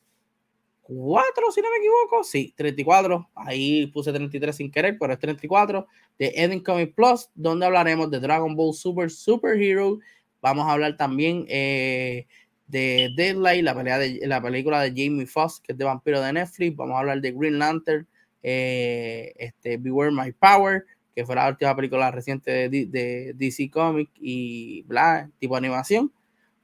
si 1.51 1.61
no 1.61 1.69
me 1.69 1.77
equivoco. 1.79 2.23
Sí, 2.23 2.53
34. 2.55 3.29
Ahí 3.35 3.87
puse 3.87 4.13
33 4.13 4.55
sin 4.55 4.71
querer, 4.71 4.95
pero 4.97 5.11
es 5.11 5.19
34 5.19 5.85
de 6.17 6.31
Ending 6.33 6.63
Comics 6.63 6.93
Plus, 6.93 7.29
donde 7.35 7.65
hablaremos 7.65 8.09
de 8.09 8.21
Dragon 8.21 8.55
Ball 8.55 8.73
Super 8.73 9.11
Super 9.11 9.61
Hero. 9.61 9.99
Vamos 10.41 10.65
a 10.65 10.71
hablar 10.71 10.95
también 10.95 11.45
eh, 11.49 12.27
de 12.67 13.11
Deadlight, 13.17 13.65
la, 13.65 13.75
pelea 13.75 13.97
de, 13.97 14.21
la 14.25 14.41
película 14.41 14.79
de 14.79 14.91
Jamie 14.91 15.25
Foxx, 15.25 15.59
que 15.59 15.73
es 15.73 15.77
de 15.77 15.83
vampiro 15.83 16.21
de 16.21 16.31
Netflix. 16.31 16.73
Vamos 16.77 16.95
a 16.95 16.99
hablar 16.99 17.19
de 17.19 17.33
Green 17.33 17.59
Lantern, 17.59 18.07
eh, 18.41 19.33
este, 19.35 19.75
Beware 19.75 20.11
My 20.11 20.31
Power, 20.31 20.85
que 21.15 21.25
fue 21.25 21.35
la 21.35 21.47
última 21.47 21.75
película 21.75 22.11
reciente 22.11 22.69
de, 22.69 23.33
DC 23.35 23.69
Comics 23.69 24.11
y 24.19 24.83
bla, 24.83 25.29
tipo 25.39 25.55
animación. 25.55 26.11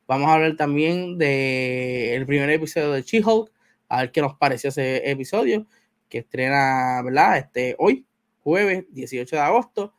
Vamos 0.08 0.30
a 0.30 0.34
hablar 0.34 0.58
también 0.58 1.18
del 1.18 2.22
el 2.22 2.26
primer 2.26 2.50
episodio 2.50 2.92
de 2.92 3.02
She-Hulk, 3.02 3.50
a 3.88 4.02
ver 4.02 4.12
qué 4.12 4.22
nos 4.22 4.36
pareció 4.36 4.70
ese 4.70 5.10
episodio, 5.10 5.66
que 6.10 6.20
estrena, 6.20 7.02
¿verdad? 7.02 7.38
Este, 7.38 7.76
hoy, 7.80 8.06
jueves 8.44 8.86
18 8.92 9.36
de 9.36 9.42
agosto, 9.42 9.94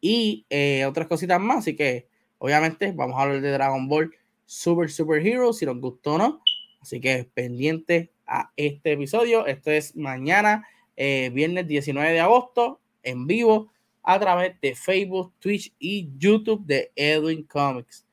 y 0.00 0.46
eh, 0.48 0.86
otras 0.86 1.06
cositas 1.06 1.38
más. 1.38 1.58
Así 1.58 1.76
que, 1.76 2.08
obviamente, 2.38 2.92
vamos 2.92 3.18
a 3.18 3.22
hablar 3.22 3.40
de 3.40 3.50
Dragon 3.50 3.86
Ball 3.86 4.14
Super 4.46 4.90
Super 4.90 5.24
Hero, 5.26 5.52
si 5.52 5.66
nos 5.66 5.78
gustó 5.78 6.14
o 6.14 6.18
no. 6.18 6.42
Así 6.80 7.00
que 7.00 7.28
pendiente 7.34 8.12
a 8.26 8.50
este 8.56 8.92
episodio. 8.92 9.46
Esto 9.46 9.70
es 9.70 9.94
mañana, 9.96 10.66
eh, 10.96 11.30
viernes 11.32 11.66
19 11.66 12.12
de 12.12 12.20
agosto, 12.20 12.80
en 13.02 13.26
vivo, 13.26 13.69
a 14.02 14.18
través 14.18 14.60
de 14.60 14.74
Facebook, 14.74 15.32
Twitch 15.38 15.72
y 15.78 16.10
YouTube 16.16 16.64
de 16.64 16.90
Edwin 16.96 17.44
Comics. 17.44 18.06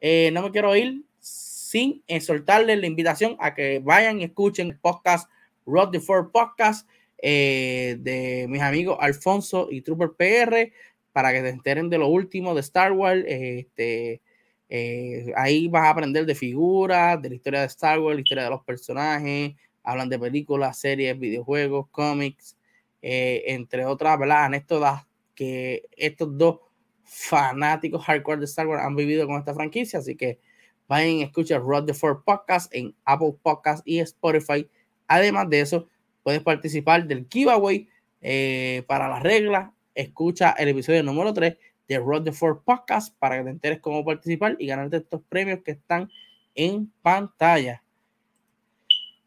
Eh, 0.00 0.30
no 0.32 0.42
me 0.42 0.50
quiero 0.50 0.74
ir 0.76 1.02
sin 1.18 2.02
soltarles 2.20 2.78
la 2.78 2.86
invitación 2.86 3.36
a 3.40 3.54
que 3.54 3.80
vayan 3.80 4.20
y 4.20 4.24
escuchen 4.24 4.68
el 4.68 4.78
podcast 4.78 5.28
Road 5.66 5.90
the 5.90 6.00
Podcast 6.00 6.88
eh, 7.18 7.96
de 7.98 8.46
mis 8.48 8.62
amigos 8.62 8.96
Alfonso 9.00 9.68
y 9.70 9.80
Trooper 9.82 10.10
PR 10.10 10.72
para 11.12 11.32
que 11.32 11.40
se 11.40 11.48
enteren 11.48 11.90
de 11.90 11.98
lo 11.98 12.08
último 12.08 12.54
de 12.54 12.60
Star 12.60 12.92
Wars. 12.92 13.24
Este, 13.26 14.22
eh, 14.68 15.32
ahí 15.34 15.68
vas 15.68 15.86
a 15.86 15.90
aprender 15.90 16.24
de 16.24 16.34
figuras, 16.34 17.20
de 17.20 17.30
la 17.30 17.34
historia 17.34 17.60
de 17.60 17.66
Star 17.66 17.98
Wars, 17.98 18.16
la 18.16 18.20
historia 18.20 18.44
de 18.44 18.50
los 18.50 18.62
personajes, 18.62 19.54
hablan 19.82 20.08
de 20.08 20.18
películas, 20.18 20.78
series, 20.78 21.18
videojuegos, 21.18 21.88
cómics, 21.90 22.56
entre 23.02 23.86
otras 23.86 24.18
¿verdad? 24.18 24.46
anécdotas 24.46 25.06
que 25.36 25.84
estos 25.96 26.36
dos 26.36 26.58
fanáticos 27.04 28.04
hardcore 28.04 28.40
de 28.40 28.46
Star 28.46 28.66
Wars 28.66 28.82
han 28.82 28.96
vivido 28.96 29.26
con 29.28 29.38
esta 29.38 29.54
franquicia. 29.54 30.00
Así 30.00 30.16
que 30.16 30.40
vayan 30.88 31.20
escuchen 31.20 31.62
Road 31.62 31.84
the 31.84 31.94
Four 31.94 32.24
Podcast 32.24 32.74
en 32.74 32.94
Apple 33.04 33.36
Podcast 33.40 33.86
y 33.86 34.00
Spotify. 34.00 34.68
Además 35.06 35.48
de 35.48 35.60
eso, 35.60 35.88
puedes 36.24 36.42
participar 36.42 37.06
del 37.06 37.28
giveaway 37.30 37.88
eh, 38.20 38.82
para 38.88 39.08
las 39.08 39.22
reglas. 39.22 39.70
Escucha 39.94 40.50
el 40.58 40.68
episodio 40.68 41.02
número 41.04 41.32
3 41.32 41.56
de 41.86 41.98
Road 41.98 42.24
the 42.24 42.32
Four 42.32 42.62
Podcast 42.64 43.16
para 43.18 43.38
que 43.38 43.44
te 43.44 43.50
enteres 43.50 43.80
cómo 43.80 44.04
participar 44.04 44.56
y 44.58 44.66
ganarte 44.66 44.96
estos 44.96 45.22
premios 45.28 45.60
que 45.62 45.72
están 45.72 46.10
en 46.54 46.92
pantalla. 47.02 47.82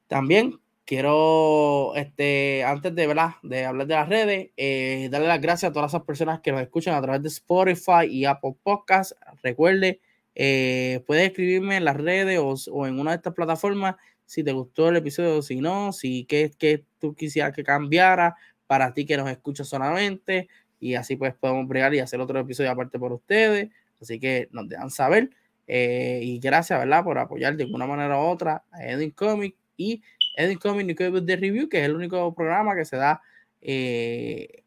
También 0.07 0.59
quiero, 0.89 1.93
este, 1.93 2.63
antes 2.63 2.95
de, 2.95 3.05
¿verdad? 3.05 3.33
de 3.43 3.63
hablar 3.63 3.85
de 3.85 3.93
las 3.93 4.09
redes, 4.09 4.49
eh, 4.57 5.07
darle 5.11 5.27
las 5.27 5.39
gracias 5.39 5.69
a 5.69 5.71
todas 5.71 5.91
esas 5.91 6.01
personas 6.01 6.39
que 6.39 6.51
nos 6.51 6.61
escuchan 6.61 6.95
a 6.95 7.01
través 7.03 7.21
de 7.21 7.27
Spotify 7.27 8.07
y 8.09 8.25
Apple 8.25 8.55
Podcast. 8.63 9.11
Recuerde, 9.43 10.01
eh, 10.33 11.03
puedes 11.05 11.27
escribirme 11.27 11.77
en 11.77 11.85
las 11.85 11.95
redes 11.95 12.39
o, 12.39 12.87
en 12.87 12.99
una 12.99 13.11
de 13.11 13.17
estas 13.17 13.35
plataformas 13.35 13.97
si 14.25 14.43
te 14.43 14.51
gustó 14.51 14.89
el 14.89 14.95
episodio, 14.95 15.43
si 15.43 15.61
no, 15.61 15.93
si 15.93 16.25
qué, 16.25 16.49
que 16.57 16.85
tú 16.97 17.13
quisieras 17.13 17.53
que 17.53 17.63
cambiara 17.63 18.35
para 18.65 18.91
ti 18.91 19.05
que 19.05 19.15
nos 19.15 19.29
escuchas 19.29 19.67
solamente, 19.67 20.47
y 20.79 20.95
así 20.95 21.17
pues 21.17 21.35
podemos 21.35 21.67
bregar 21.67 21.93
y 21.93 21.99
hacer 21.99 22.19
otro 22.19 22.39
episodio 22.39 22.71
aparte 22.71 22.97
por 22.97 23.13
ustedes. 23.13 23.69
Así 24.01 24.19
que 24.19 24.49
nos 24.51 24.67
dejan 24.67 24.89
saber. 24.89 25.29
Eh, 25.67 26.21
y 26.23 26.39
gracias, 26.39 26.79
¿verdad? 26.79 27.03
Por 27.03 27.19
apoyar 27.19 27.55
de 27.57 27.65
una 27.65 27.85
manera 27.85 28.17
u 28.17 28.21
otra 28.21 28.63
a 28.71 28.87
Edwin 28.87 29.11
Comic 29.11 29.55
y 29.77 30.01
Edwin 30.39 30.57
Comic 30.57 30.97
de 30.97 31.35
Review, 31.35 31.67
que 31.67 31.79
es 31.79 31.85
el 31.85 31.95
único 31.95 32.33
programa 32.33 32.73
que 32.73 32.85
se 32.85 32.95
da 32.95 33.21
eh, 33.59 34.63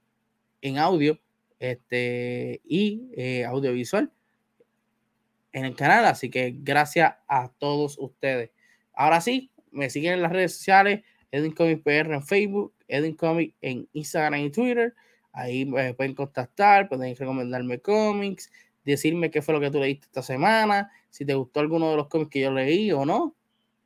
en 0.61 0.77
audio 0.77 1.19
este, 1.59 2.61
y 2.63 3.09
eh, 3.17 3.47
audiovisual 3.47 4.13
en 5.51 5.65
el 5.65 5.75
canal. 5.75 6.05
Así 6.05 6.29
que 6.29 6.55
gracias 6.59 7.15
a 7.27 7.51
todos 7.57 7.97
ustedes. 7.99 8.51
Ahora 8.93 9.23
sí, 9.23 9.51
me 9.71 9.89
siguen 9.89 10.13
en 10.13 10.23
las 10.23 10.33
redes 10.33 10.55
sociales, 10.55 11.05
Edwin 11.31 11.53
Comic 11.53 11.83
PR 11.83 12.13
en 12.13 12.23
Facebook, 12.23 12.75
Edwin 12.87 13.15
Comic 13.15 13.55
en 13.63 13.89
Instagram 13.95 14.41
y 14.41 14.51
Twitter. 14.51 14.95
Ahí 15.33 15.65
me 15.65 15.95
pueden 15.95 16.15
contactar, 16.15 16.91
pueden 16.91 17.17
recomendarme 17.17 17.79
cómics, 17.79 18.53
decirme 18.85 19.31
qué 19.31 19.41
fue 19.41 19.55
lo 19.55 19.61
que 19.61 19.71
tú 19.71 19.81
leíste 19.81 20.05
esta 20.05 20.21
semana, 20.21 20.93
si 21.09 21.25
te 21.25 21.33
gustó 21.33 21.61
alguno 21.61 21.91
de 21.93 21.97
los 21.97 22.09
cómics 22.09 22.31
que 22.31 22.41
yo 22.41 22.51
leí 22.51 22.93
o 22.93 23.07
no. 23.07 23.35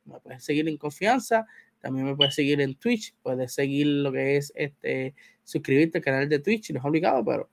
Me 0.03 0.19
puedes 0.19 0.43
seguir 0.43 0.67
en 0.67 0.75
confianza. 0.77 1.45
También 1.79 2.05
me 2.05 2.15
puedes 2.15 2.35
seguir 2.35 2.61
en 2.61 2.75
Twitch. 2.75 3.13
Puedes 3.21 3.53
seguir 3.53 3.87
lo 3.87 4.11
que 4.11 4.37
es 4.37 4.51
este 4.55 5.15
suscribirte 5.43 5.99
al 5.99 6.03
canal 6.03 6.29
de 6.29 6.39
Twitch. 6.39 6.71
No 6.71 6.79
es 6.79 6.85
obligado, 6.85 7.23
pero 7.23 7.49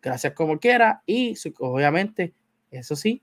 gracias 0.00 0.32
como 0.34 0.58
quiera. 0.58 1.02
Y 1.06 1.34
obviamente, 1.58 2.34
eso 2.70 2.96
sí, 2.96 3.22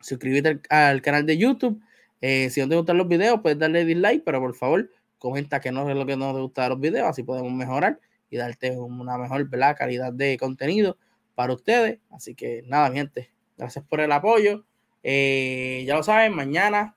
suscríbete 0.00 0.60
al, 0.68 1.02
canal 1.02 1.26
de 1.26 1.38
YouTube. 1.38 1.80
Eh, 2.20 2.50
si 2.50 2.60
no 2.60 2.68
te 2.68 2.76
gustan 2.76 2.98
los 2.98 3.08
videos, 3.08 3.40
puedes 3.40 3.58
darle 3.58 3.84
dislike, 3.84 4.22
pero 4.24 4.40
por 4.40 4.54
favor, 4.54 4.90
comenta 5.18 5.60
que 5.60 5.72
no 5.72 5.88
es 5.88 5.96
lo 5.96 6.06
que 6.06 6.16
no 6.16 6.34
te 6.34 6.40
gusta 6.40 6.64
de 6.64 6.68
los 6.70 6.80
videos, 6.80 7.08
así 7.08 7.22
podemos 7.22 7.52
mejorar 7.52 8.00
y 8.30 8.36
darte 8.36 8.76
una 8.78 9.18
mejor 9.18 9.48
calidad 9.76 10.12
de 10.12 10.36
contenido 10.38 10.96
para 11.34 11.52
ustedes. 11.52 12.00
Así 12.10 12.34
que 12.34 12.62
nada, 12.66 12.90
mi 12.90 12.96
gente, 12.96 13.30
gracias 13.56 13.84
por 13.84 14.00
el 14.00 14.12
apoyo. 14.12 14.64
Eh, 15.02 15.84
ya 15.86 15.96
lo 15.96 16.02
saben, 16.02 16.34
mañana 16.34 16.96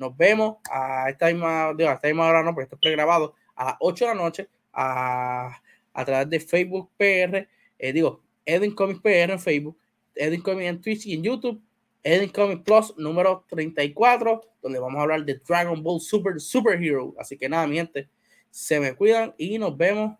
nos 0.00 0.16
vemos 0.16 0.56
a 0.70 1.10
esta 1.10 1.26
misma, 1.26 1.68
a 1.68 1.92
esta 1.92 2.08
misma 2.08 2.26
hora, 2.26 2.42
no, 2.42 2.54
porque 2.54 2.64
esto 2.64 2.76
es 2.76 2.80
pregrabado, 2.80 3.34
a 3.54 3.66
las 3.66 3.74
8 3.80 4.06
de 4.06 4.14
la 4.14 4.20
noche 4.20 4.48
a, 4.72 5.60
través 6.06 6.30
de 6.30 6.40
Facebook 6.40 6.90
PR, 6.96 7.46
eh, 7.78 7.92
digo, 7.92 8.22
Edwin 8.46 8.74
Comics 8.74 9.00
PR 9.00 9.32
en 9.32 9.38
Facebook, 9.38 9.76
Edwin 10.14 10.40
Comics 10.40 10.68
en 10.68 10.80
Twitch 10.80 11.06
y 11.06 11.14
en 11.14 11.22
YouTube, 11.22 11.62
Edwin 12.02 12.30
Comics 12.30 12.62
Plus 12.62 12.94
número 12.96 13.44
34, 13.50 14.40
donde 14.62 14.78
vamos 14.78 14.98
a 14.98 15.02
hablar 15.02 15.24
de 15.24 15.34
Dragon 15.46 15.82
Ball 15.82 16.00
Super 16.00 16.40
Super 16.40 16.82
Hero. 16.82 17.14
Así 17.18 17.36
que 17.36 17.48
nada, 17.48 17.66
mi 17.66 17.76
gente, 17.76 18.08
se 18.50 18.80
me 18.80 18.94
cuidan 18.94 19.34
y 19.36 19.58
nos 19.58 19.76
vemos 19.76 20.16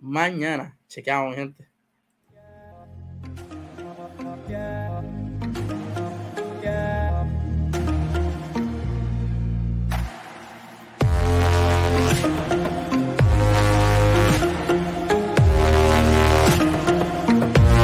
mañana. 0.00 0.76
Chequeamos, 0.88 1.36
gente. 1.36 1.73